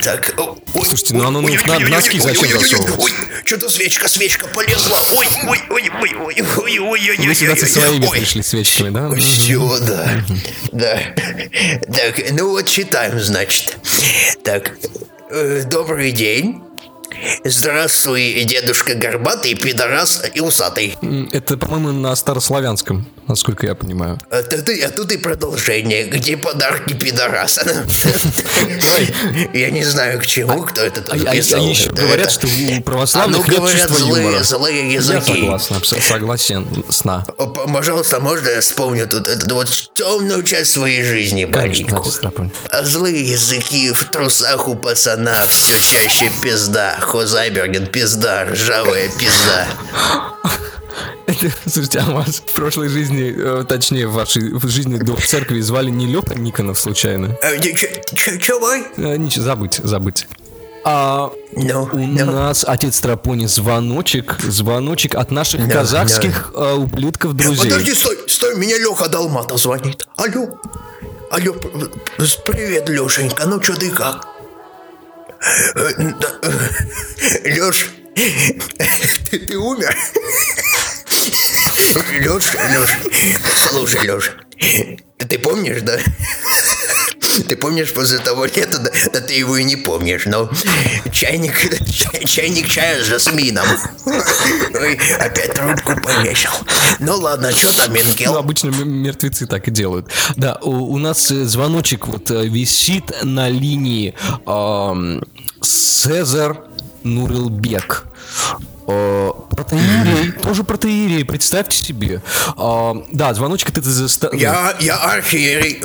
Так. 0.02 0.34
Слушайте, 0.74 1.14
ну 1.14 1.26
оно 1.26 1.40
на 1.40 1.48
носки 1.48 2.20
зачем 2.20 2.60
засовывать? 2.60 3.14
Что-то 3.44 3.70
свечка, 3.70 4.08
свечка 4.08 4.46
полезла. 4.48 4.98
Ой, 5.16 5.26
ой, 5.48 5.60
ой, 5.70 5.90
ой, 6.02 6.14
ой, 6.18 6.36
ой, 6.36 6.78
ой, 6.78 6.78
ой. 6.78 7.18
ой, 7.18 7.18
ой, 7.18 7.38
ой, 7.38 7.64
ой, 7.88 8.02
ой, 8.02 8.18
ой, 8.18 8.44
ой, 9.48 9.56
ой, 9.56 9.80
да. 9.86 10.24
Да. 10.72 11.00
Так, 11.92 12.32
ну 12.32 12.50
вот 12.50 12.66
читаем, 12.66 13.18
значит. 13.18 13.78
Так, 14.44 14.72
добрый 15.70 16.12
день. 16.12 16.67
Здравствуй, 17.44 18.44
дедушка 18.44 18.94
горбатый, 18.94 19.54
пидорас 19.54 20.22
и 20.34 20.40
усатый. 20.40 20.96
Это, 21.32 21.56
по-моему, 21.56 21.92
на 21.92 22.14
старославянском, 22.16 23.06
насколько 23.26 23.66
я 23.66 23.74
понимаю. 23.74 24.18
А 24.30 24.42
тут, 24.42 24.68
и- 24.68 24.80
а 24.80 24.90
тут 24.90 25.12
и 25.12 25.16
продолжение. 25.18 26.04
Где 26.04 26.36
подарки 26.36 26.94
пидораса? 26.94 27.64
Я 29.52 29.70
не 29.70 29.84
знаю, 29.84 30.20
к 30.20 30.26
чему, 30.26 30.62
кто 30.62 30.82
это 30.82 31.00
А, 31.00 31.16
тут 31.16 31.26
а- 31.26 31.32
писал. 31.32 31.60
а 31.60 31.68
еще 31.68 31.90
говорят, 31.90 32.30
что 32.30 32.46
у 32.46 32.50
А 32.50 32.52
ну 32.76 32.82
православных 32.82 33.48
нет 33.48 33.72
чувства 33.72 33.96
злые, 33.96 34.42
злые 34.44 34.88
Я 34.88 34.94
языки. 34.94 35.34
согласен, 35.58 36.00
согласен, 36.02 36.84
сна. 36.88 37.26
Пожалуйста, 37.72 38.20
можно 38.20 38.48
я 38.48 38.60
вспомню 38.60 39.06
тут 39.08 39.26
эту 39.28 39.54
вот 39.54 39.68
темную 39.94 40.42
часть 40.42 40.72
своей 40.72 41.02
жизни 41.04 41.44
маленькую? 41.44 42.02
А 42.70 42.84
злые 42.84 43.22
языки 43.30 43.92
в 43.92 44.04
трусах 44.04 44.68
у 44.68 44.74
пацана 44.74 45.46
все 45.48 45.78
чаще 45.80 46.30
пизда. 46.42 46.96
Хозайберген 47.18 47.88
пизда, 47.88 48.44
ржавая 48.44 49.10
пизда. 49.18 49.66
Слушайте, 51.66 51.98
а 51.98 52.12
вас 52.12 52.36
в 52.46 52.52
прошлой 52.52 52.88
жизни, 52.88 53.34
э, 53.36 53.64
точнее, 53.68 54.06
в 54.06 54.12
вашей 54.12 54.52
в 54.52 54.68
жизни 54.68 54.98
до 54.98 55.16
церкви 55.16 55.60
звали 55.60 55.90
не 55.90 56.06
Леха 56.06 56.36
Никонов 56.36 56.78
случайно? 56.78 57.36
Чё 58.40 58.60
вы? 58.60 58.84
Э, 58.96 59.16
Ничего, 59.16 59.44
забудь, 59.44 59.80
забудь. 59.82 60.28
А 60.84 61.32
Ну, 61.56 61.88
у 61.92 61.96
ну. 61.96 62.24
нас, 62.24 62.64
отец 62.64 63.00
Трапони, 63.00 63.46
звоночек, 63.46 64.36
звоночек 64.40 65.16
от 65.16 65.32
наших 65.32 65.66
Да, 65.66 65.74
казахских 65.74 66.52
э, 66.54 66.74
ублюдков 66.74 67.32
друзей. 67.32 67.68
Подожди, 67.68 67.94
стой, 67.94 68.16
стой, 68.28 68.54
меня 68.56 68.78
Леха 68.78 69.08
Далмата 69.08 69.56
звонит. 69.56 70.06
Алло. 70.14 70.60
Алло, 71.32 71.52
привет, 72.46 72.88
Лешенька, 72.88 73.46
ну 73.46 73.60
чё 73.60 73.74
ты 73.74 73.90
как? 73.90 74.37
Леш, 77.44 77.90
ты, 79.30 79.38
ты 79.38 79.56
умер? 79.56 79.96
Леш, 82.20 82.54
Леш, 82.54 82.90
слушай, 83.70 84.08
Леш, 84.08 84.32
ты, 84.58 85.26
ты 85.26 85.38
помнишь, 85.38 85.82
да? 85.82 85.98
Ты 87.46 87.56
помнишь 87.56 87.92
после 87.94 88.18
того 88.18 88.44
лета, 88.46 88.78
да, 88.78 88.90
да 89.12 89.20
ты 89.20 89.34
его 89.34 89.56
и 89.56 89.64
не 89.64 89.76
помнишь, 89.76 90.26
но 90.26 90.50
чайник, 91.12 91.54
чай- 91.90 92.24
чайник 92.24 92.68
чая 92.68 93.02
с 93.02 93.06
жасмином. 93.06 93.66
Ой, 94.06 94.98
опять 95.18 95.54
трубку 95.54 96.00
повесил. 96.00 96.50
Ну 97.00 97.16
ладно, 97.18 97.52
что 97.52 97.72
там, 97.76 97.92
Ну, 97.92 97.94
Менгел? 97.94 98.36
обычно 98.36 98.68
мертвецы 98.68 99.46
так 99.46 99.68
и 99.68 99.70
делают. 99.70 100.06
Да, 100.36 100.58
у, 100.62 100.70
у 100.94 100.98
нас 100.98 101.30
э, 101.30 101.44
звоночек 101.44 102.06
вот 102.08 102.30
э, 102.30 102.46
висит 102.46 103.12
на 103.22 103.48
линии 103.48 104.14
ам, 104.46 105.22
Цезар 105.62 106.62
Нурилбек. 107.04 108.06
Э, 108.90 109.30
Протеерей, 109.54 110.32
тоже 110.32 110.64
протеерей, 110.64 111.24
представьте 111.24 111.76
себе. 111.76 112.22
А, 112.56 112.94
да, 113.10 113.34
звоночек 113.34 113.70
это 113.70 113.82
заста... 113.82 114.30
Я, 114.32 114.74
я 114.80 114.96
архиерей. 114.96 115.82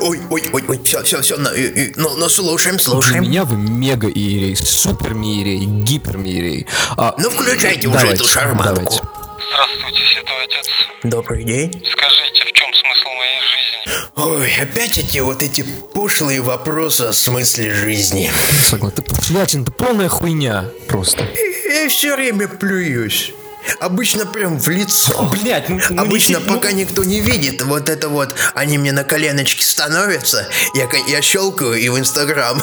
Ой, 0.00 0.20
ой, 0.30 0.42
ой, 0.52 0.64
ой, 0.66 0.80
все, 0.82 1.02
все, 1.02 1.20
все, 1.20 1.36
ну, 1.36 2.16
ну, 2.16 2.28
слушаем, 2.30 2.76
Для 2.76 2.84
слушаем. 2.84 3.22
меня 3.24 3.44
вы 3.44 3.56
мега 3.56 4.08
иерей, 4.08 4.56
супер 4.56 5.12
иерей, 5.12 5.66
гипер 5.66 6.16
иерей. 6.18 6.66
А, 6.96 7.14
Ну, 7.18 7.28
включайте 7.30 7.88
уже 7.88 8.06
эту 8.06 8.24
шарманку. 8.24 8.62
давайте. 8.74 9.00
Здравствуйте, 9.48 10.00
святой 10.14 10.44
отец. 10.44 10.66
Добрый 11.04 11.44
день. 11.44 11.70
Скажите, 11.72 12.44
в 12.48 12.52
чем 12.52 12.68
смысл 12.72 13.08
моей 13.18 13.40
жизни? 13.42 14.06
Ой, 14.16 14.52
опять 14.62 14.98
эти 14.98 15.18
вот 15.18 15.42
эти 15.42 15.62
пошлые 15.94 16.40
вопросы 16.40 17.02
о 17.02 17.12
смысле 17.12 17.74
жизни. 17.74 18.30
Согласен. 18.64 19.02
Ты 19.04 19.60
это 19.62 19.72
полная 19.72 20.08
хуйня 20.08 20.64
просто. 20.88 21.28
Я 21.76 21.90
все 21.90 22.16
время 22.16 22.48
плююсь. 22.48 23.34
Обычно 23.80 24.24
прям 24.24 24.58
в 24.58 24.68
лицо. 24.68 25.28
Блять, 25.30 25.68
ну, 25.68 25.78
ну, 25.90 26.02
Обычно, 26.02 26.40
ну, 26.40 26.54
пока 26.54 26.72
никто 26.72 27.04
не 27.04 27.20
видит, 27.20 27.60
вот 27.62 27.90
это 27.90 28.08
вот, 28.08 28.34
они 28.54 28.78
мне 28.78 28.92
на 28.92 29.04
коленочки 29.04 29.62
становятся, 29.62 30.48
я, 30.74 30.88
я 31.08 31.20
щелкаю 31.20 31.74
и 31.74 31.88
в 31.88 31.98
Инстаграм. 31.98 32.62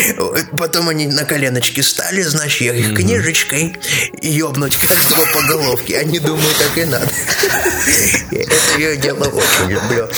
Потом 0.58 0.88
они 0.88 1.06
на 1.06 1.24
коленочки 1.24 1.80
стали, 1.80 2.20
значит, 2.22 2.60
я 2.60 2.74
их 2.74 2.94
книжечкой 2.94 3.76
ёбнуть 4.20 4.76
каждого 4.76 5.24
по 5.32 5.42
головке. 5.48 5.98
Они 5.98 6.18
думают, 6.18 6.58
так 6.58 6.76
и 6.76 6.84
надо. 6.84 7.08
Это 8.30 8.54
я 8.78 8.96
дело 8.96 9.24
очень 9.24 9.70
люблю. 9.70 10.08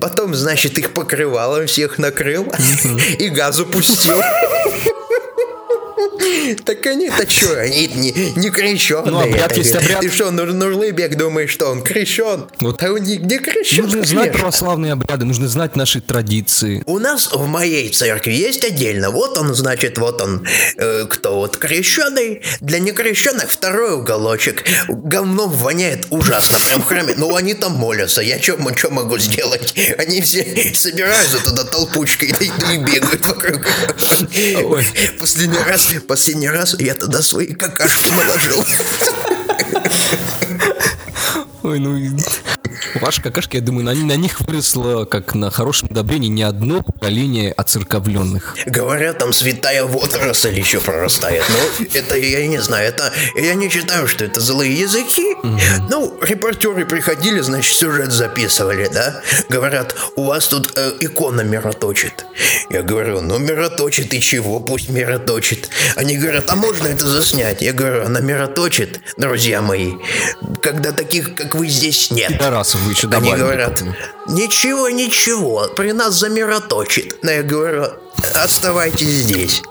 Потом, 0.00 0.34
значит, 0.34 0.76
их 0.78 0.92
покрывалом 0.92 1.66
всех 1.66 1.96
накрыл 1.98 2.52
и 3.18 3.28
газу 3.28 3.64
пустил. 3.64 4.20
Так 6.64 6.86
они-то 6.86 7.28
что, 7.28 7.60
они 7.60 7.86
не, 7.88 8.12
не 8.36 8.50
крещеные. 8.50 9.10
Ну, 9.10 9.20
обряд 9.20 9.56
есть 9.56 9.74
обряд. 9.74 10.00
Ты 10.00 10.10
что, 10.10 10.30
Нур, 10.30 10.52
Нурлыбек 10.52 11.16
думаешь, 11.16 11.50
что 11.50 11.66
он 11.70 11.82
крещен? 11.82 12.46
Вот. 12.60 12.82
А 12.82 12.92
он 12.92 13.02
не, 13.02 13.16
не 13.16 13.38
крещен, 13.38 13.84
Нужно 13.84 14.04
знать 14.04 14.32
православные 14.32 14.92
обряды, 14.92 15.24
нужно 15.24 15.48
знать 15.48 15.76
наши 15.76 16.00
традиции. 16.00 16.82
У 16.86 16.98
нас 16.98 17.32
в 17.32 17.46
моей 17.46 17.90
церкви 17.90 18.32
есть 18.32 18.64
отдельно. 18.64 19.10
Вот 19.10 19.38
он, 19.38 19.54
значит, 19.54 19.98
вот 19.98 20.20
он, 20.20 20.46
э, 20.76 21.06
кто 21.08 21.36
вот 21.36 21.56
крещеный. 21.56 22.42
Для 22.60 22.78
некрещенных 22.78 23.50
второй 23.50 23.94
уголочек. 23.94 24.64
Говном 24.88 25.50
воняет 25.50 26.06
ужасно, 26.10 26.58
прям 26.66 26.82
в 26.82 26.84
храме. 26.84 27.14
Ну, 27.16 27.34
они 27.34 27.54
там 27.54 27.72
молятся. 27.72 28.22
Я 28.22 28.38
что 28.40 28.90
могу 28.90 29.18
сделать? 29.18 29.74
Они 29.98 30.20
все 30.20 30.72
собираются 30.74 31.42
туда 31.42 31.64
толпучкой 31.64 32.34
и, 32.40 32.44
и 32.44 32.78
бегают 32.78 33.26
вокруг. 33.26 33.66
Ой. 34.64 34.84
Последний 35.18 35.58
раз, 35.58 35.88
последний 36.06 36.48
раз 36.48 36.76
я 36.78 36.94
туда 36.94 37.22
свои 37.22 37.52
какашки 37.54 38.12
наложил. 38.12 38.64
Ой, 41.62 41.78
ну... 41.80 42.18
Ваши 43.00 43.22
какашки, 43.22 43.56
я 43.56 43.62
думаю, 43.62 43.84
на, 43.84 43.94
на 43.94 44.16
них 44.16 44.40
выросло, 44.40 45.04
как 45.04 45.34
на 45.34 45.50
хорошем 45.50 45.88
удобрении, 45.90 46.28
не 46.28 46.42
одно 46.42 46.82
поколение 46.82 47.52
оцерковленных. 47.52 48.56
Говорят, 48.66 49.18
там 49.18 49.32
святая 49.32 49.84
водоросль 49.84 50.58
еще 50.58 50.80
прорастает. 50.80 51.44
Ну, 51.48 51.86
это 51.92 52.16
я 52.16 52.46
не 52.46 52.58
знаю. 52.58 52.88
Это 52.88 53.12
я 53.34 53.54
не 53.54 53.68
считаю, 53.68 54.08
что 54.08 54.24
это 54.24 54.40
злые 54.40 54.72
языки. 54.74 55.36
Ну, 55.90 56.18
репортеры 56.22 56.86
приходили, 56.86 57.40
значит, 57.40 57.76
сюжет 57.76 58.12
записывали, 58.12 58.88
да? 58.92 59.22
Говорят, 59.48 59.94
у 60.16 60.24
вас 60.24 60.48
тут 60.48 60.72
э, 60.76 60.92
икона 61.00 61.42
мироточит. 61.42 62.24
Я 62.70 62.82
говорю, 62.82 63.20
ну, 63.20 63.38
мироточит 63.38 64.12
и 64.14 64.20
чего? 64.20 64.60
Пусть 64.60 64.88
мироточит. 64.88 65.68
Они 65.96 66.16
говорят, 66.16 66.50
а 66.50 66.56
можно 66.56 66.86
это 66.86 67.06
заснять? 67.06 67.62
Я 67.62 67.72
говорю, 67.72 68.04
она 68.04 68.20
мироточит, 68.20 69.00
друзья 69.16 69.62
мои, 69.62 69.94
когда 70.62 70.92
таких, 70.92 71.34
как 71.34 71.54
вы, 71.54 71.68
здесь 71.68 72.10
нет. 72.10 72.28
Пидорасов 72.28 72.80
вы 72.86 72.92
еще 72.92 73.08
Они 73.08 73.12
добавили. 73.12 73.36
говорят, 73.42 73.82
ничего, 74.28 74.88
ничего, 74.88 75.68
при 75.76 75.92
нас 75.92 76.14
замироточит. 76.14 77.22
Но 77.22 77.30
я 77.30 77.42
говорю, 77.42 77.86
оставайтесь 78.34 79.08
здесь. 79.08 79.62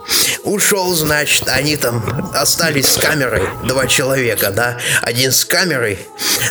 Ушел, 0.44 0.94
значит, 0.94 1.48
они 1.48 1.76
там 1.76 2.30
остались 2.34 2.86
с 2.86 2.96
камерой, 2.98 3.42
два 3.64 3.86
человека, 3.88 4.50
да, 4.52 4.78
один 5.02 5.32
с 5.32 5.44
камерой, 5.44 5.98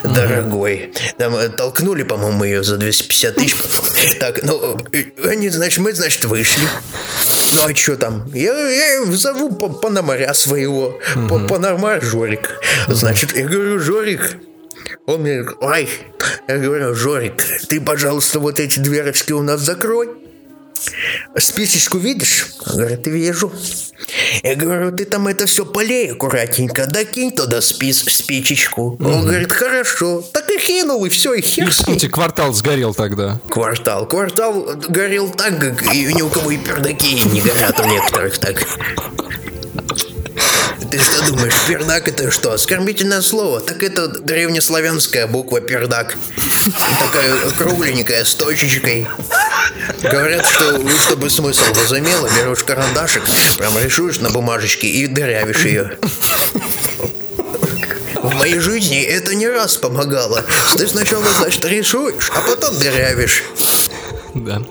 дорогой, 0.04 0.94
там 1.18 1.34
э, 1.36 1.48
толкнули, 1.48 2.04
по-моему, 2.04 2.44
ее 2.44 2.64
за 2.64 2.76
250 2.78 3.36
тысяч. 3.36 3.56
Так, 4.20 4.44
ну, 4.44 4.78
они, 5.26 5.50
значит, 5.50 5.80
мы, 5.80 5.94
значит, 5.94 6.26
вышли. 6.26 6.64
Ну, 7.54 7.66
а 7.66 7.74
что 7.74 7.96
там? 7.96 8.30
Я, 8.34 8.54
я 8.70 9.06
зову 9.14 9.52
по- 9.54 9.70
Пономаря 9.70 10.34
своего, 10.34 11.00
по 11.30 11.40
Пономарь 11.40 12.04
Жорик. 12.04 12.50
Значит, 12.90 13.34
я 13.36 13.46
говорю, 13.46 13.80
Жорик, 13.80 14.38
он 15.06 15.22
мне 15.22 15.44
говорит, 15.44 15.58
ай, 15.62 15.90
я 16.48 16.58
говорю, 16.58 16.96
Жорик, 16.96 17.44
ты, 17.68 17.80
пожалуйста, 17.82 18.40
вот 18.40 18.60
эти 18.60 18.80
дверочки 18.80 19.32
у 19.34 19.42
нас 19.42 19.62
закрой. 19.62 20.10
Спичечку 21.38 21.98
видишь? 21.98 22.48
Говорит, 22.66 23.08
вижу. 23.08 23.52
Я 24.44 24.56
говорю, 24.56 24.92
ты 24.92 25.06
там 25.06 25.28
это 25.28 25.46
все 25.46 25.66
полей 25.66 26.12
аккуратненько, 26.12 26.86
докинь 26.86 27.32
туда 27.32 27.62
спис, 27.62 28.04
спичечку. 28.04 28.98
Он 29.00 29.26
говорит, 29.26 29.52
хорошо. 29.52 30.22
Так 30.34 30.50
и 30.52 30.58
кинул, 30.58 31.06
и 31.06 31.10
все, 31.10 31.34
и 31.34 31.40
И, 31.40 31.42
хер 31.42 31.64
ним. 31.64 31.72
кстати, 31.72 32.08
квартал 32.08 32.54
сгорел 32.54 32.94
тогда. 32.94 33.40
Квартал. 33.50 34.08
Квартал 34.08 34.76
горел 34.90 35.30
так, 35.32 35.60
как 35.60 35.94
и 35.94 36.14
ни 36.14 36.22
у 36.22 36.30
кого 36.30 36.52
и 36.52 36.58
пердаки 36.58 37.16
не 37.26 37.42
горят 37.42 37.80
у 37.80 37.86
некоторых 37.88 38.38
так. 38.38 38.64
Ты 40.92 41.00
что 41.00 41.26
думаешь, 41.26 41.54
пердак 41.68 42.08
это 42.08 42.32
что? 42.32 42.54
Оскорбительное 42.54 43.22
слово? 43.22 43.62
Так 43.62 43.84
это 43.84 44.08
древнеславянская 44.08 45.28
буква 45.28 45.62
пердак. 45.62 46.16
Такая 47.00 47.52
кругленькая, 47.52 48.24
с 48.24 48.36
точечкой. 48.36 49.08
Говорят, 50.02 50.46
что 50.46 50.78
ну, 50.78 50.90
чтобы 50.98 51.30
смысл 51.30 51.64
возымело, 51.74 52.30
берешь 52.38 52.64
карандашик, 52.64 53.24
прям 53.58 53.78
рисуешь 53.80 54.20
на 54.20 54.30
бумажечке 54.30 54.88
и 54.88 55.08
дырявишь 55.08 55.66
ее. 55.66 55.98
В 58.22 58.34
моей 58.36 58.60
жизни 58.60 59.02
это 59.02 59.36
не 59.36 59.48
раз 59.48 59.78
помогало. 59.78 60.44
Ты 60.78 60.88
сначала, 60.88 61.26
значит, 61.40 61.64
рисуешь, 61.66 62.32
а 62.34 62.42
потом 62.42 62.78
дырявишь. 62.78 63.44
Да. 64.46 64.62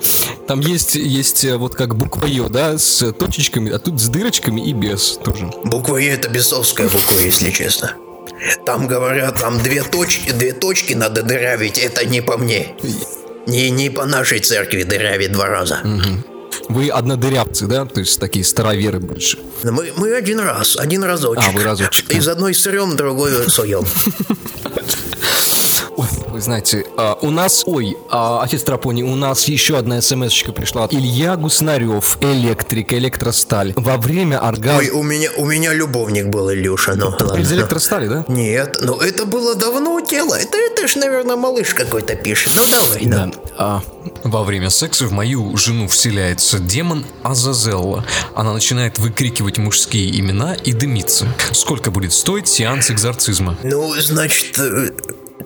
Там 0.47 0.61
есть, 0.61 0.95
есть 0.95 1.45
э, 1.45 1.57
вот 1.57 1.75
как 1.75 1.97
буква 1.97 2.27
Ё, 2.27 2.49
да, 2.49 2.79
с 2.79 3.13
точечками, 3.13 3.73
а 3.73 3.79
тут 3.79 4.01
с 4.01 4.09
дырочками 4.09 4.61
и 4.61 4.73
без 4.73 5.19
тоже. 5.25 5.51
Буква 5.65 5.97
Е 5.97 6.11
это 6.11 6.29
бесовская 6.29 6.87
буква, 6.87 7.19
если 7.19 7.51
честно. 7.51 7.95
Там 8.67 8.87
говорят, 8.87 9.39
там 9.39 9.63
две 9.63 9.83
точки, 9.83 10.33
две 10.33 10.53
точки 10.53 10.93
надо 10.93 11.23
дырявить, 11.23 11.79
это 11.79 12.05
не 12.05 12.21
по 12.21 12.37
мне. 12.37 12.75
Не, 13.47 13.71
не 13.71 13.91
по 13.91 14.05
нашей 14.05 14.41
церкви 14.41 14.83
дырявить 14.83 15.33
два 15.33 15.47
раза. 15.47 15.81
Вы 16.69 16.89
однодырявцы, 16.89 17.67
да? 17.67 17.85
То 17.85 18.01
есть 18.01 18.21
такие 18.21 18.45
староверы 18.45 19.01
больше. 19.01 19.39
Мы, 19.65 19.93
мы 19.97 20.15
один 20.15 20.41
раз, 20.41 20.77
один 20.77 21.05
разочек. 21.05 21.45
А, 21.49 21.53
вы 21.53 21.63
разочек, 21.63 22.07
да. 22.09 22.17
Из 22.17 22.29
одной 22.29 22.55
сырем, 22.55 22.97
другой 22.97 23.49
суем. 23.51 23.85
Ой, 25.97 26.07
вы 26.29 26.41
знаете, 26.41 26.85
а, 26.97 27.17
у 27.23 27.31
нас, 27.31 27.63
ой, 27.67 27.97
а, 28.11 28.43
отец 28.43 28.63
Трапони, 28.65 29.03
у 29.03 29.15
нас 29.15 29.45
еще 29.45 29.77
одна 29.79 30.01
смс-очка 30.01 30.53
пришла. 30.53 30.89
Илья 30.91 31.37
Гуснарев, 31.37 32.19
электрик, 32.21 32.93
электросталь. 32.93 33.73
Во 33.77 33.97
время 33.97 34.41
Ой, 34.41 34.49
оргазма... 34.49 34.99
у 34.99 35.03
меня, 35.03 35.31
у 35.37 35.45
меня 35.45 35.73
любовник 35.73 36.27
был, 36.27 36.53
Илюша, 36.53 36.95
ну 36.97 37.11
ладно. 37.11 37.37
Из 37.41 37.53
электростали, 37.53 38.09
да? 38.09 38.25
Нет, 38.29 38.79
ну 38.81 38.99
это 38.99 39.25
было 39.27 39.55
давно 39.55 40.01
дело. 40.01 40.35
Это, 40.35 40.57
это 40.59 40.89
ж, 40.89 40.97
наверное, 40.97 41.37
малыш 41.37 41.75
какой-то 41.75 42.17
пишет. 42.17 42.53
Ну 42.57 42.63
давай, 42.71 43.05
Да. 43.07 43.27
ну. 43.27 43.33
А, 43.57 43.83
во 44.25 44.43
время 44.43 44.71
секса 44.71 45.07
в 45.07 45.13
мою 45.13 45.57
жену 45.57 45.87
вселяется 45.87 46.59
демон 46.59 47.07
Азазелла. 47.23 48.05
Она 48.35 48.53
начинает 48.53 48.99
выкрикивать 48.99 49.59
мужские 49.59 50.19
имена 50.19 50.55
и 50.55 50.73
дымиться. 50.73 51.27
Сколько 51.53 51.91
будет 51.93 52.13
стоить 52.13 52.49
сеанс 52.49 52.91
экзорцизма? 52.91 53.57
Ну, 53.63 53.95
значит, 54.01 54.59
э, 54.59 54.91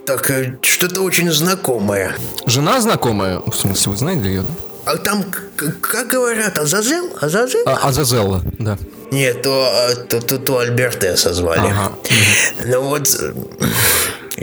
так, 0.05 0.31
э, 0.31 0.59
что-то 0.63 1.03
очень 1.03 1.31
знакомое. 1.31 2.15
Жена 2.47 2.81
знакомая? 2.81 3.41
В 3.41 3.55
смысле, 3.55 3.93
вы 3.93 3.99
знаете 3.99 4.29
ее? 4.29 4.45
А 4.85 4.97
там, 4.97 5.25
как 5.83 6.09
говорят, 6.09 6.59
Азазел? 6.59 7.11
Азазел? 7.21 7.63
А, 7.67 7.89
Азазелла, 7.89 8.43
да. 8.59 8.79
Нет, 9.11 9.43
то, 9.43 9.69
а, 9.71 9.95
то, 9.95 10.21
то, 10.21 10.39
то 10.39 10.59
Альбертеса 10.59 11.35
звали. 11.35 11.61
Ага. 11.71 11.93
Ну 12.65 12.81
вот, 12.83 13.09
э, 13.21 13.33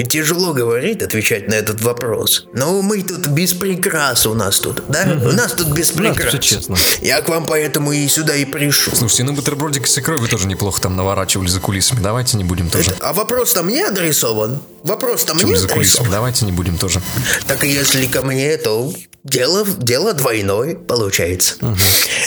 тяжело 0.04 0.54
говорить, 0.54 1.02
отвечать 1.02 1.48
на 1.48 1.54
этот 1.54 1.82
вопрос. 1.82 2.48
Но 2.54 2.82
мы 2.82 3.02
тут 3.02 3.28
без 3.28 3.54
прикрас 3.54 4.26
у 4.26 4.34
нас 4.34 4.60
тут, 4.60 4.84
да? 4.90 5.04
У 5.24 5.32
нас 5.32 5.54
тут 5.54 5.68
без 5.68 5.92
прикрас. 5.92 6.30
всё 6.30 6.38
честно. 6.38 6.76
Я 7.02 7.22
к 7.22 7.30
вам 7.30 7.46
поэтому 7.46 7.92
и 7.92 8.08
сюда 8.08 8.36
и 8.36 8.46
пришел. 8.46 8.94
Слушайте, 8.96 9.24
ну 9.24 9.34
бутербродик 9.34 9.88
с 9.88 9.98
икрой 9.98 10.20
вы 10.20 10.28
тоже 10.28 10.48
неплохо 10.48 10.82
там 10.82 10.96
наворачивали 10.96 11.48
за 11.48 11.60
кулисами. 11.60 12.00
Давайте 12.02 12.38
не 12.38 12.44
будем 12.44 12.70
тоже. 12.70 12.94
А 13.00 13.14
вопрос-то 13.14 13.64
мне 13.64 13.86
адресован? 13.88 14.60
Вопрос-то 14.84 15.38
Чем 15.38 15.50
мне 15.50 15.58
за 15.58 15.68
адресован? 15.68 16.12
Давайте 16.12 16.46
не 16.46 16.52
будем 16.52 16.78
тоже. 16.78 17.02
Так 17.48 17.64
и 17.64 17.70
если 17.70 18.06
ко 18.08 18.22
мне, 18.22 18.58
то 18.58 18.94
дело, 19.24 19.66
дело 19.78 20.14
двойное 20.14 20.76
получается. 20.76 21.56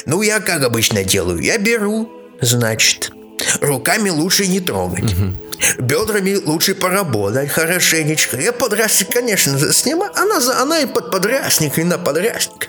Ну, 0.06 0.22
я 0.22 0.40
как 0.40 0.62
обычно 0.62 1.04
делаю? 1.04 1.40
Я 1.40 1.58
беру, 1.58 2.08
значит, 2.40 3.10
руками 3.60 4.10
лучше 4.10 4.46
не 4.46 4.60
трогать. 4.60 5.14
Бедрами 5.78 6.36
лучше 6.44 6.74
поработать 6.74 7.50
хорошенечко. 7.50 8.36
Я 8.40 8.52
подрясник, 8.52 9.10
конечно, 9.12 9.72
снимаю. 9.72 10.12
Она, 10.14 10.40
за- 10.40 10.60
она 10.62 10.78
и 10.80 10.86
под 10.86 11.10
подрясник, 11.10 11.78
и 11.78 11.84
на 11.84 11.98
подрясник. 11.98 12.68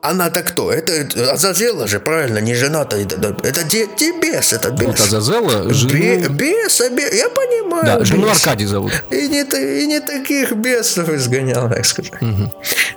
Она-то 0.00 0.42
кто? 0.42 0.70
Это, 0.70 1.32
Азазела 1.32 1.86
же, 1.88 1.98
правильно, 1.98 2.38
не 2.38 2.54
жена-то. 2.54 2.96
Это, 2.96 3.34
это 3.42 3.64
де- 3.64 3.88
де- 3.98 4.12
бес, 4.20 4.52
это 4.52 4.70
бес. 4.70 4.86
Вот 4.86 5.00
Азазелла, 5.00 5.64
Бе- 5.64 5.72
жену... 5.72 6.28
беса, 6.34 6.90
бе- 6.90 7.16
я 7.16 7.30
понимаю. 7.30 7.84
Да, 7.86 8.04
жену 8.04 8.26
бес. 8.26 8.36
Аркадий 8.36 8.66
зовут. 8.66 8.92
И 9.10 9.28
не, 9.28 9.42
и 9.82 9.86
не 9.86 10.00
таких 10.00 10.52
бесов 10.52 11.08
изгонял, 11.08 11.70
так 11.70 11.86
сказать. 11.86 12.12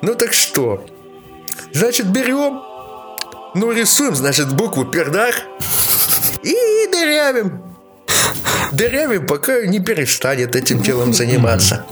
Ну 0.02 0.16
так 0.16 0.34
что? 0.34 0.84
Значит, 1.74 2.08
берем, 2.08 2.62
ну 3.56 3.72
рисуем, 3.72 4.14
значит, 4.16 4.52
букву 4.54 4.84
пердак 4.86 5.36
и 6.88 6.92
дырявим. 6.92 7.64
Дырявим, 8.72 9.26
пока 9.26 9.66
не 9.66 9.80
перестанет 9.80 10.56
этим 10.56 10.82
делом 10.82 11.14
заниматься. 11.14 11.86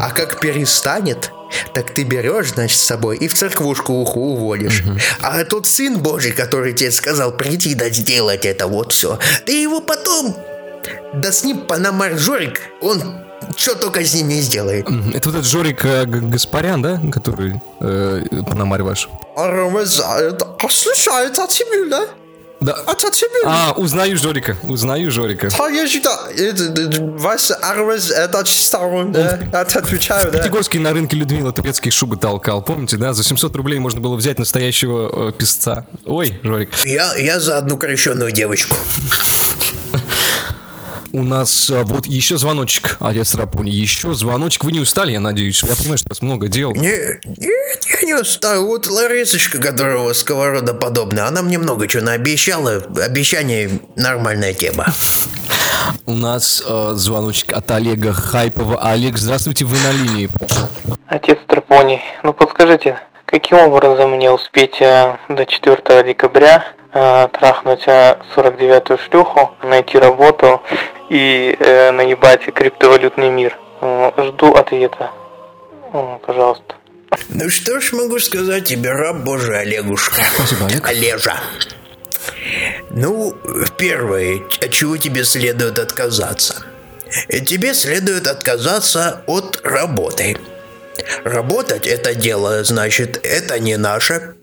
А 0.00 0.10
как 0.10 0.40
перестанет, 0.40 1.30
так 1.72 1.92
ты 1.92 2.02
берешь, 2.02 2.52
значит, 2.52 2.78
с 2.78 2.84
собой 2.84 3.16
и 3.16 3.28
в 3.28 3.34
церквушку 3.34 3.92
уху 3.92 4.20
уводишь. 4.20 4.82
А 5.22 5.44
тот 5.44 5.66
сын 5.66 5.98
Божий, 5.98 6.32
который 6.32 6.72
тебе 6.72 6.90
сказал 6.90 7.32
прийти 7.32 7.74
да 7.74 7.90
сделать 7.90 8.44
это 8.44 8.66
вот 8.66 8.92
все, 8.92 9.18
ты 9.44 9.62
его 9.62 9.80
потом 9.80 10.36
да 11.14 11.32
с 11.32 11.44
ним 11.44 11.66
Панамар 11.66 12.18
Жорик, 12.18 12.60
он 12.80 13.02
что 13.56 13.74
только 13.74 14.04
с 14.04 14.14
ним 14.14 14.28
не 14.28 14.40
сделает. 14.40 14.86
Это 15.14 15.28
вот 15.28 15.38
этот 15.38 15.44
Жорик 15.46 15.84
э, 15.84 16.04
Гаспарян, 16.06 16.82
да? 16.82 17.00
Который 17.12 17.60
э, 17.80 18.22
Пономарь 18.48 18.82
ваш. 18.82 19.08
А 19.36 20.68
слушай, 20.68 21.26
это 21.26 21.46
тебе, 21.46 21.88
да? 21.88 22.06
Да. 22.60 22.76
Это 22.86 23.10
тебе. 23.10 23.44
А, 23.44 23.72
узнаю 23.76 24.16
Жорика, 24.16 24.56
узнаю 24.62 25.10
Жорика. 25.10 25.48
А 25.58 25.68
я 25.68 25.86
считаю, 25.86 27.18
Вася 27.18 27.54
Арвес, 27.56 28.10
это 28.10 28.42
чисто 28.44 28.78
он, 28.78 29.12
да? 29.12 29.38
Это 29.52 29.78
отвечаю, 29.78 30.32
да? 30.32 30.38
Пятигорский 30.38 30.78
на 30.78 30.92
рынке 30.92 31.16
Людмила 31.16 31.52
турецкие 31.52 31.92
шубы 31.92 32.16
толкал, 32.16 32.62
помните, 32.62 32.96
да? 32.96 33.12
За 33.12 33.22
700 33.22 33.54
рублей 33.56 33.78
можно 33.78 34.00
было 34.00 34.16
взять 34.16 34.38
настоящего 34.38 35.28
э, 35.28 35.32
песца. 35.32 35.86
Ой, 36.06 36.38
Жорик. 36.42 36.70
Я, 36.84 37.14
я 37.16 37.40
за 37.40 37.58
одну 37.58 37.76
крещенную 37.76 38.32
девочку. 38.32 38.76
У 41.12 41.22
нас 41.22 41.70
а, 41.70 41.84
вот 41.84 42.06
еще 42.06 42.36
звоночек, 42.36 42.96
отец 43.00 43.34
Рапуни, 43.34 43.70
еще 43.70 44.14
звоночек. 44.14 44.64
Вы 44.64 44.72
не 44.72 44.80
устали, 44.80 45.12
я 45.12 45.20
надеюсь? 45.20 45.62
Я 45.62 45.74
понимаю, 45.76 45.98
что 45.98 46.08
у 46.08 46.12
вас 46.12 46.22
много 46.22 46.48
дел. 46.48 46.72
Не, 46.72 47.20
нет, 47.38 47.84
я 48.00 48.06
не 48.06 48.14
устаю. 48.14 48.66
Вот 48.66 48.86
Ларисочка, 48.86 49.58
вас 50.02 50.18
сковорода 50.18 50.74
подобная, 50.74 51.26
она 51.26 51.42
мне 51.42 51.58
много 51.58 51.88
чего 51.88 52.04
наобещала. 52.04 52.82
Обещание 53.02 53.70
нормальная 53.96 54.52
тема. 54.54 54.86
У 56.06 56.12
нас 56.12 56.62
э, 56.66 56.92
звоночек 56.94 57.52
от 57.52 57.70
Олега 57.70 58.12
Хайпова. 58.12 58.80
Олег, 58.90 59.18
здравствуйте, 59.18 59.64
вы 59.64 59.76
на 59.78 59.92
линии. 59.92 60.28
Отец 61.06 61.38
Трапоний, 61.46 62.00
ну 62.22 62.32
подскажите, 62.32 63.00
каким 63.26 63.58
образом 63.58 64.12
мне 64.12 64.30
успеть 64.30 64.80
э, 64.80 65.16
до 65.28 65.46
4 65.46 66.04
декабря 66.04 66.64
э, 66.92 67.28
трахнуть 67.32 67.84
э, 67.86 68.16
49-ю 68.34 68.98
шлюху, 68.98 69.52
найти 69.62 69.98
работу 69.98 70.62
и 71.10 71.56
э, 71.58 71.90
наебать 71.92 72.44
криптовалютный 72.54 73.30
мир? 73.30 73.56
Жду 74.16 74.54
ответа. 74.54 75.10
Пожалуйста. 76.26 76.74
Ну 77.28 77.48
что 77.48 77.80
ж 77.80 77.92
могу 77.92 78.18
сказать 78.18 78.64
тебе, 78.64 78.90
раб 78.90 79.18
Божий 79.18 79.60
Олегушка. 79.60 80.22
Спасибо, 80.34 80.66
Олег. 80.66 80.88
Олежа. 80.88 81.34
Ну, 82.90 83.34
первое, 83.76 84.40
от 84.60 84.70
чего 84.70 84.96
тебе 84.96 85.24
следует 85.24 85.78
отказаться? 85.78 86.64
Тебе 87.28 87.74
следует 87.74 88.26
отказаться 88.26 89.22
от 89.26 89.60
работы. 89.64 90.36
Работать 91.24 91.86
это 91.86 92.14
дело, 92.14 92.64
значит, 92.64 93.20
это 93.22 93.58
не 93.58 93.76
наше. 93.76 94.36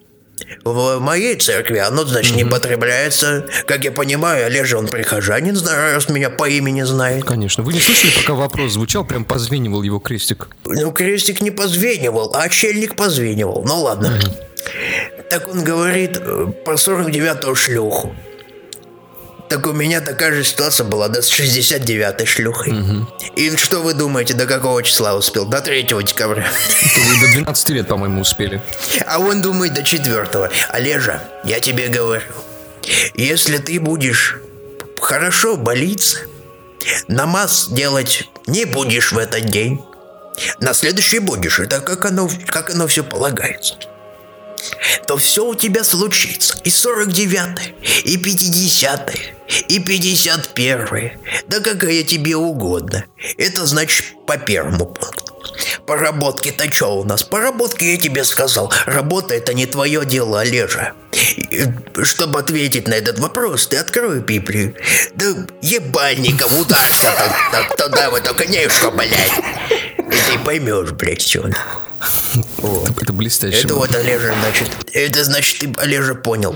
В 0.63 0.99
моей 0.99 1.35
церкви 1.35 1.77
оно, 1.77 2.05
значит, 2.05 2.35
не 2.35 2.45
потребляется. 2.45 3.45
Как 3.67 3.83
я 3.83 3.91
понимаю, 3.91 4.47
Олежа, 4.47 4.77
он 4.77 4.87
прихожанин, 4.87 5.57
раз 5.57 6.09
меня 6.09 6.29
по 6.29 6.49
имени 6.49 6.81
знает. 6.83 7.23
Конечно. 7.23 7.63
Вы 7.63 7.73
не 7.73 7.79
слышали, 7.79 8.11
пока 8.19 8.33
вопрос 8.33 8.73
звучал, 8.73 9.05
прям 9.05 9.25
позвенивал 9.25 9.83
его 9.83 9.99
крестик. 9.99 10.49
Ну, 10.65 10.91
крестик 10.91 11.41
не 11.41 11.51
позвенивал, 11.51 12.33
а 12.33 12.43
отшельник 12.43 12.95
позвенивал. 12.95 13.63
Ну, 13.65 13.81
ладно. 13.81 14.19
Так 15.29 15.47
он 15.47 15.63
говорит 15.63 16.17
э, 16.19 16.47
про 16.65 16.75
49-ю 16.75 17.55
шлюху. 17.55 18.15
Так 19.49 19.67
у 19.67 19.73
меня 19.73 20.01
такая 20.01 20.33
же 20.33 20.43
ситуация 20.43 20.85
была, 20.85 21.09
да, 21.09 21.21
с 21.21 21.31
69-й 21.31 22.25
шлюхой. 22.25 22.73
И 23.35 23.55
что 23.55 23.81
вы 23.81 23.93
думаете, 23.93 24.33
до 24.33 24.45
какого 24.45 24.81
числа 24.81 25.15
успел? 25.15 25.45
До 25.45 25.61
3 25.61 25.83
декабря. 25.83 26.47
Вы 27.09 27.27
до 27.27 27.33
12 27.33 27.69
лет, 27.69 27.87
по-моему, 27.87 28.21
успели. 28.21 28.61
А 29.05 29.19
он 29.19 29.41
думает 29.41 29.73
до 29.73 29.83
4 29.83 30.49
Олежа, 30.69 31.21
я 31.43 31.59
тебе 31.59 31.87
говорю, 31.87 32.25
если 33.15 33.57
ты 33.57 33.79
будешь 33.79 34.37
хорошо 34.99 35.57
болиться, 35.57 36.19
намаз 37.07 37.67
делать 37.69 38.29
не 38.47 38.65
будешь 38.65 39.11
в 39.11 39.17
этот 39.17 39.45
день, 39.45 39.81
на 40.59 40.73
следующий 40.73 41.19
будешь. 41.19 41.59
Это 41.59 41.79
как 41.79 42.05
оно, 42.05 42.29
как 42.47 42.71
оно 42.71 42.87
все 42.87 43.03
полагается. 43.03 43.75
То 45.07 45.17
все 45.17 45.45
у 45.45 45.55
тебя 45.55 45.83
случится. 45.83 46.57
И 46.63 46.69
49-е, 46.69 47.75
и 48.03 48.17
50-е, 48.17 49.35
и 49.67 49.79
51-е. 49.79 51.19
Да 51.47 51.59
какая 51.59 52.03
тебе 52.03 52.35
угодно. 52.35 53.05
Это 53.37 53.65
значит 53.65 54.05
по 54.25 54.37
первому 54.37 54.85
пункту. 54.85 55.33
Поработки-то 55.85 56.71
что 56.71 56.99
у 56.99 57.03
нас? 57.03 57.23
Поработки 57.23 57.83
я 57.83 57.97
тебе 57.97 58.23
сказал. 58.23 58.71
Работа 58.85 59.33
это 59.33 59.53
не 59.53 59.65
твое 59.65 60.05
дело, 60.05 60.39
Олежа. 60.39 60.93
И, 61.11 61.65
Чтобы 62.03 62.39
ответить 62.39 62.87
на 62.87 62.93
этот 62.93 63.19
вопрос, 63.19 63.67
ты 63.67 63.77
открой 63.77 64.21
Библию. 64.21 64.75
Да 65.15 65.25
ебальником 65.61 66.57
ударься 66.57 67.11
так, 67.17 67.33
так, 67.51 67.75
туда 67.75 68.09
в 68.09 68.15
эту 68.15 68.33
книжку, 68.33 68.91
блядь. 68.91 69.31
И 69.99 70.31
ты 70.31 70.39
поймешь, 70.43 70.91
блядь, 70.91 71.21
что. 71.21 71.49
Это, 73.01 73.13
блестяще. 73.13 73.59
Это 73.65 73.75
вот, 73.75 73.93
Олежа, 73.95 74.33
значит. 74.39 74.69
Это 74.93 75.23
значит, 75.23 75.59
ты, 75.59 75.73
Олежа, 75.81 76.15
понял. 76.15 76.55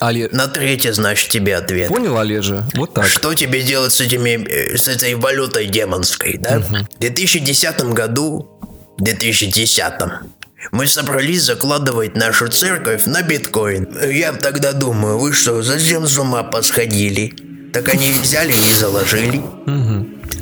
Але- 0.00 0.28
На 0.32 0.46
третье, 0.46 0.92
значит, 0.92 1.28
тебе 1.30 1.56
ответ. 1.56 1.88
Понял, 1.88 2.16
Олежа? 2.18 2.64
Вот 2.74 2.94
так. 2.94 3.06
Что 3.06 3.34
тебе 3.34 3.62
делать 3.62 3.92
с 3.92 4.00
этими, 4.00 4.46
э, 4.48 4.76
с 4.76 4.86
этой 4.88 5.14
валютой 5.16 5.66
демонской, 5.66 6.38
да? 6.38 6.60
В 6.60 6.98
2010 7.00 7.92
году, 7.94 8.48
в 8.96 9.02
2010 9.02 10.22
мы 10.70 10.86
собрались 10.86 11.42
закладывать 11.42 12.14
нашу 12.16 12.48
церковь 12.48 13.06
на 13.06 13.22
биткоин. 13.22 13.88
Я 14.10 14.32
тогда 14.32 14.72
думаю, 14.72 15.18
вы 15.18 15.32
что, 15.32 15.62
зачем 15.62 16.06
с 16.06 16.16
ума 16.18 16.42
посходили? 16.44 17.32
Так 17.72 17.88
они 17.88 18.12
взяли 18.12 18.52
и 18.52 18.74
заложили. 18.74 19.42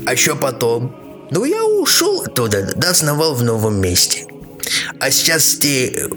А 0.07 0.17
что 0.17 0.37
потом? 0.37 0.95
Ну, 1.31 1.45
я 1.45 1.65
ушел 1.65 2.23
оттуда, 2.23 2.73
да 2.77 2.91
основал 2.91 3.35
в 3.35 3.43
новом 3.43 3.81
месте. 3.81 4.27
А 4.99 5.11
сейчас 5.11 5.57
ты, 5.57 5.89
э, 5.89 6.09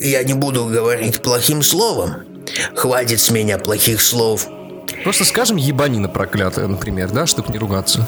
я 0.00 0.22
не 0.22 0.34
буду 0.34 0.66
говорить 0.66 1.22
плохим 1.22 1.62
словом. 1.62 2.24
Хватит 2.74 3.20
с 3.20 3.30
меня 3.30 3.58
плохих 3.58 4.00
слов. 4.00 4.46
Просто 5.04 5.24
скажем 5.24 5.56
ебанина 5.56 6.08
проклятая, 6.08 6.66
например, 6.66 7.10
да, 7.10 7.26
чтобы 7.26 7.52
не 7.52 7.58
ругаться. 7.58 8.06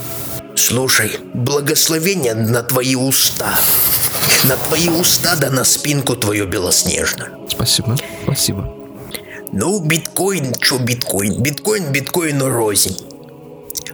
Слушай, 0.57 1.19
благословение 1.35 2.35
на 2.35 2.63
твои 2.63 2.95
уста. 2.95 3.55
На 4.49 4.57
твои 4.57 4.89
уста 4.89 5.37
да 5.37 5.51
на 5.51 5.65
спинку 5.65 6.17
твою 6.17 6.47
белоснежно. 6.47 7.29
Спасибо, 7.49 7.97
спасибо. 8.25 8.75
Ну, 9.53 9.81
биткоин, 9.81 10.55
чё 10.55 10.79
биткоин? 10.79 11.43
Биткоин 11.43 11.91
биткоину 11.93 12.49
рознь. 12.49 12.97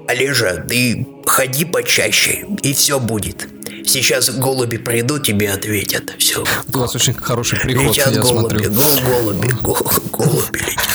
Олежа, 0.06 0.64
ты 0.68 1.06
ходи 1.26 1.64
почаще, 1.64 2.46
и 2.62 2.72
все 2.74 3.00
будет. 3.00 3.48
Сейчас 3.86 4.30
голуби 4.30 4.76
придут, 4.76 5.24
тебе 5.26 5.50
ответят. 5.52 6.14
Все. 6.18 6.44
У 6.72 6.78
вас 6.78 6.94
очень 6.94 7.14
хороший 7.14 7.58
приход, 7.60 7.96
Летят 7.96 8.14
я 8.14 8.20
голуби, 8.22 8.58
смотрю. 8.58 8.72
гол- 8.72 9.00
голуби, 9.04 9.48
гол- 9.62 9.90
голуби 10.12 10.58
летят. 10.58 10.86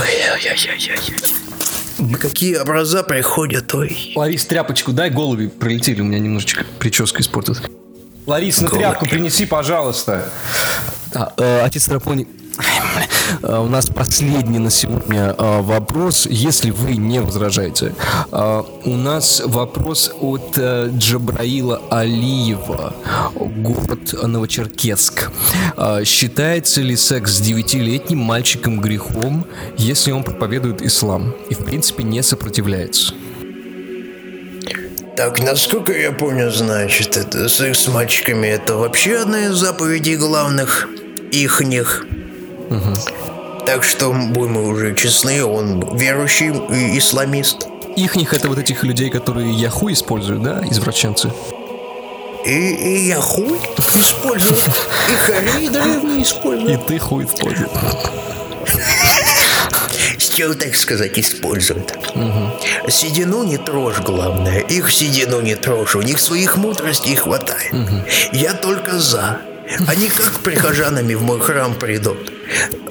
Ой-ой-ой-ой-ой. 0.00 2.16
Какие 2.18 2.56
образа 2.56 3.02
приходят, 3.02 3.74
ой. 3.74 4.12
Ларис, 4.16 4.46
тряпочку 4.46 4.92
дай, 4.92 5.10
голуби 5.10 5.48
прилетели, 5.48 6.00
у 6.00 6.04
меня 6.04 6.18
немножечко 6.18 6.64
прическа 6.78 7.20
испортилась. 7.20 7.60
Ларис, 8.26 8.60
на 8.60 8.68
Голуби. 8.68 8.84
тряпку 8.84 9.06
принеси, 9.06 9.46
пожалуйста. 9.46 10.30
А, 11.14 11.32
э, 11.36 11.60
отец 11.62 11.88
Рапони, 11.88 12.24
э, 12.24 12.26
у 13.42 13.66
нас 13.66 13.86
последний 13.86 14.58
на 14.58 14.70
сегодня 14.70 15.34
э, 15.36 15.60
вопрос, 15.62 16.26
если 16.26 16.70
вы 16.70 16.96
не 16.96 17.20
возражаете. 17.20 17.94
Э, 18.32 18.62
У 18.84 18.96
нас 18.96 19.42
вопрос 19.44 20.12
от 20.20 20.56
э, 20.56 20.90
Джабраила 20.96 21.80
Алиева, 21.90 22.94
город 23.34 24.14
Новочеркесск. 24.22 25.30
Э, 25.76 26.04
Считается 26.04 26.82
ли 26.82 26.96
секс 26.96 27.32
с 27.32 27.40
девятилетним 27.40 28.18
мальчиком 28.18 28.80
грехом, 28.80 29.46
если 29.76 30.12
он 30.12 30.22
проповедует 30.24 30.82
ислам 30.82 31.34
и, 31.48 31.54
в 31.54 31.64
принципе, 31.64 32.02
не 32.02 32.22
сопротивляется? 32.22 33.14
Так, 35.16 35.38
насколько 35.40 35.92
я 35.92 36.12
понял, 36.12 36.50
значит, 36.50 37.16
это 37.16 37.48
секс 37.48 37.80
с 37.80 37.88
мальчиками 37.88 38.46
это 38.46 38.76
вообще 38.76 39.18
одна 39.18 39.46
из 39.46 39.52
заповедей 39.54 40.16
главных 40.16 40.88
ихних. 41.30 42.06
Так 43.66 43.84
что, 43.84 44.12
будем 44.12 44.56
уже 44.56 44.94
честны, 44.94 45.44
он 45.44 45.96
верующий 45.96 46.48
и 46.48 46.98
исламист. 46.98 47.66
Ихних 47.96 48.32
это 48.32 48.48
вот 48.48 48.58
этих 48.58 48.82
людей, 48.84 49.10
которые 49.10 49.52
Яху 49.52 49.90
используют, 49.92 50.42
да, 50.42 50.62
извращенцы? 50.70 51.30
И, 52.44 52.50
и 52.50 53.08
я 53.08 53.20
хуй 53.20 53.58
использую, 53.96 54.58
и 55.12 55.14
хорей 55.14 55.68
древние 55.68 56.20
И 56.20 56.22
использую. 56.22 56.78
ты 56.78 56.98
хуй 56.98 57.24
используешь. 57.26 57.68
С 60.18 60.28
чего, 60.28 60.54
так 60.54 60.74
сказать, 60.74 61.18
используют. 61.18 61.98
Седину 62.88 63.42
не 63.44 63.58
трожь, 63.58 63.98
главное. 64.00 64.60
Их 64.60 64.90
седину 64.90 65.40
не 65.42 65.54
трожь, 65.54 65.96
у 65.96 66.02
них 66.02 66.18
своих 66.18 66.56
мудростей 66.56 67.14
хватает. 67.16 67.74
Я 68.32 68.54
только 68.54 68.98
за. 68.98 69.38
Они 69.86 70.08
как 70.08 70.40
прихожанами 70.40 71.14
в 71.14 71.22
мой 71.22 71.40
храм 71.40 71.74
придут, 71.74 72.32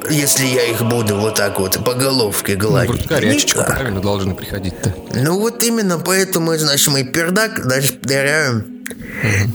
если 0.09 0.45
я 0.45 0.63
их 0.65 0.81
буду 0.81 1.15
вот 1.17 1.35
так 1.35 1.59
вот 1.59 1.83
по 1.83 1.93
головке 1.93 2.55
гладить. 2.55 2.89
Вроде 2.89 3.07
горячечка, 3.07 3.59
Никак. 3.59 3.75
правильно 3.75 4.01
должны 4.01 4.33
приходить-то. 4.33 4.95
Ну 5.13 5.39
вот 5.39 5.63
именно 5.63 5.99
поэтому, 5.99 6.55
значит, 6.57 6.87
мы 6.87 7.03
пердак, 7.03 7.59
значит, 7.63 8.01
дыряем 8.01 8.83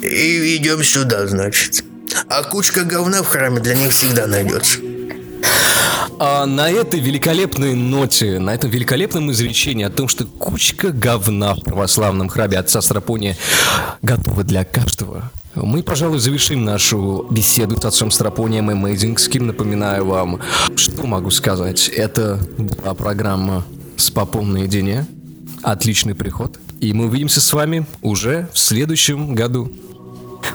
и 0.02 0.56
идем 0.56 0.82
сюда, 0.84 1.26
значит. 1.26 1.84
А 2.28 2.42
кучка 2.44 2.84
говна 2.84 3.22
в 3.22 3.26
храме 3.26 3.60
для 3.60 3.74
них 3.74 3.92
всегда 3.92 4.26
найдется. 4.26 4.78
А 6.18 6.46
на 6.46 6.70
этой 6.70 7.00
великолепной 7.00 7.74
ноте, 7.74 8.38
на 8.38 8.54
этом 8.54 8.70
великолепном 8.70 9.32
изречении 9.32 9.84
о 9.84 9.90
том, 9.90 10.08
что 10.08 10.26
кучка 10.26 10.90
говна 10.90 11.54
в 11.54 11.60
православном 11.62 12.28
храме 12.28 12.58
отца 12.58 12.80
Страпония 12.80 13.36
готова 14.00 14.44
для 14.44 14.64
каждого, 14.64 15.32
мы, 15.54 15.82
пожалуй, 15.82 16.18
завершим 16.18 16.64
нашу 16.64 17.26
беседу 17.30 17.80
с 17.80 17.84
отцом 17.84 18.10
Страпонием 18.10 18.70
и 18.70 18.74
Мейдингским. 18.74 19.46
Напоминаю 19.46 20.06
вам, 20.06 20.40
что 20.76 21.06
могу 21.06 21.30
сказать. 21.30 21.88
Это 21.88 22.40
была 22.58 22.94
программа 22.94 23.64
«С 23.96 24.10
попом 24.10 24.52
наедине». 24.52 25.06
Отличный 25.62 26.14
приход. 26.14 26.58
И 26.80 26.92
мы 26.92 27.06
увидимся 27.06 27.40
с 27.40 27.52
вами 27.52 27.86
уже 28.02 28.48
в 28.52 28.58
следующем 28.58 29.34
году. 29.34 29.72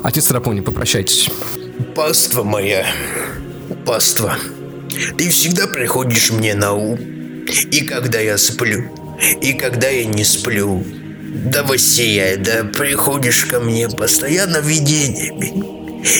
Отец 0.04 0.26
Страпоний, 0.26 0.62
попрощайтесь. 0.62 1.30
Паства 1.96 2.44
моя, 2.44 2.86
паства, 3.86 4.36
ты 5.18 5.30
всегда 5.30 5.66
приходишь 5.68 6.32
мне 6.32 6.54
на 6.54 6.74
ум. 6.74 6.98
И 7.72 7.82
когда 7.82 8.20
я 8.20 8.38
сплю, 8.38 8.86
и 9.42 9.54
когда 9.54 9.88
я 9.90 10.06
не 10.06 10.24
сплю. 10.24 10.84
Да 11.32 11.64
воссияй, 11.64 12.38
да 12.38 12.64
приходишь 12.64 13.46
ко 13.46 13.60
мне 13.60 13.88
постоянно 13.88 14.58
видениями. 14.58 15.80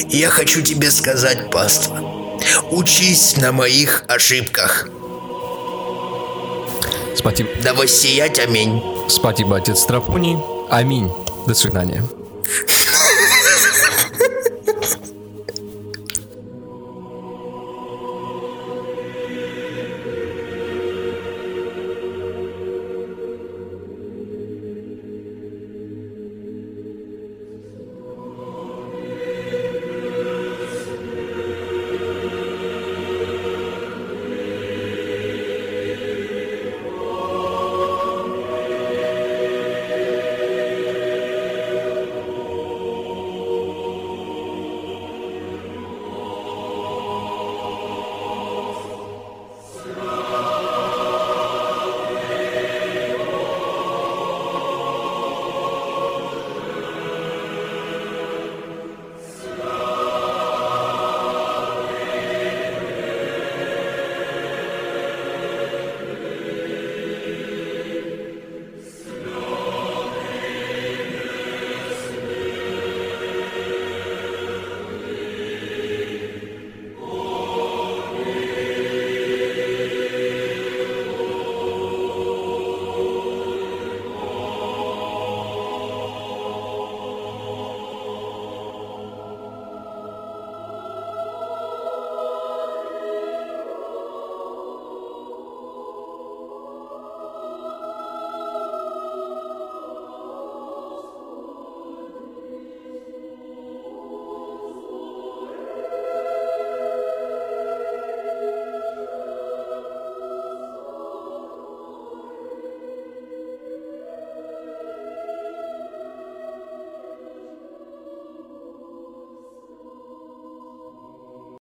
Я 0.10 0.30
хочу 0.30 0.62
тебе 0.62 0.92
сказать, 0.92 1.50
паства, 1.50 2.02
учись 2.70 3.38
на 3.38 3.52
моих 3.52 4.04
ошибках. 4.08 4.88
Спасибо. 7.16 7.50
Да 7.64 7.74
воссиять, 7.74 8.40
аминь. 8.40 8.82
Спасибо, 9.08 9.58
отец 9.58 9.80
Страпоний. 9.80 10.38
Аминь. 10.70 11.12
До 11.48 11.56
свидания. 11.56 12.04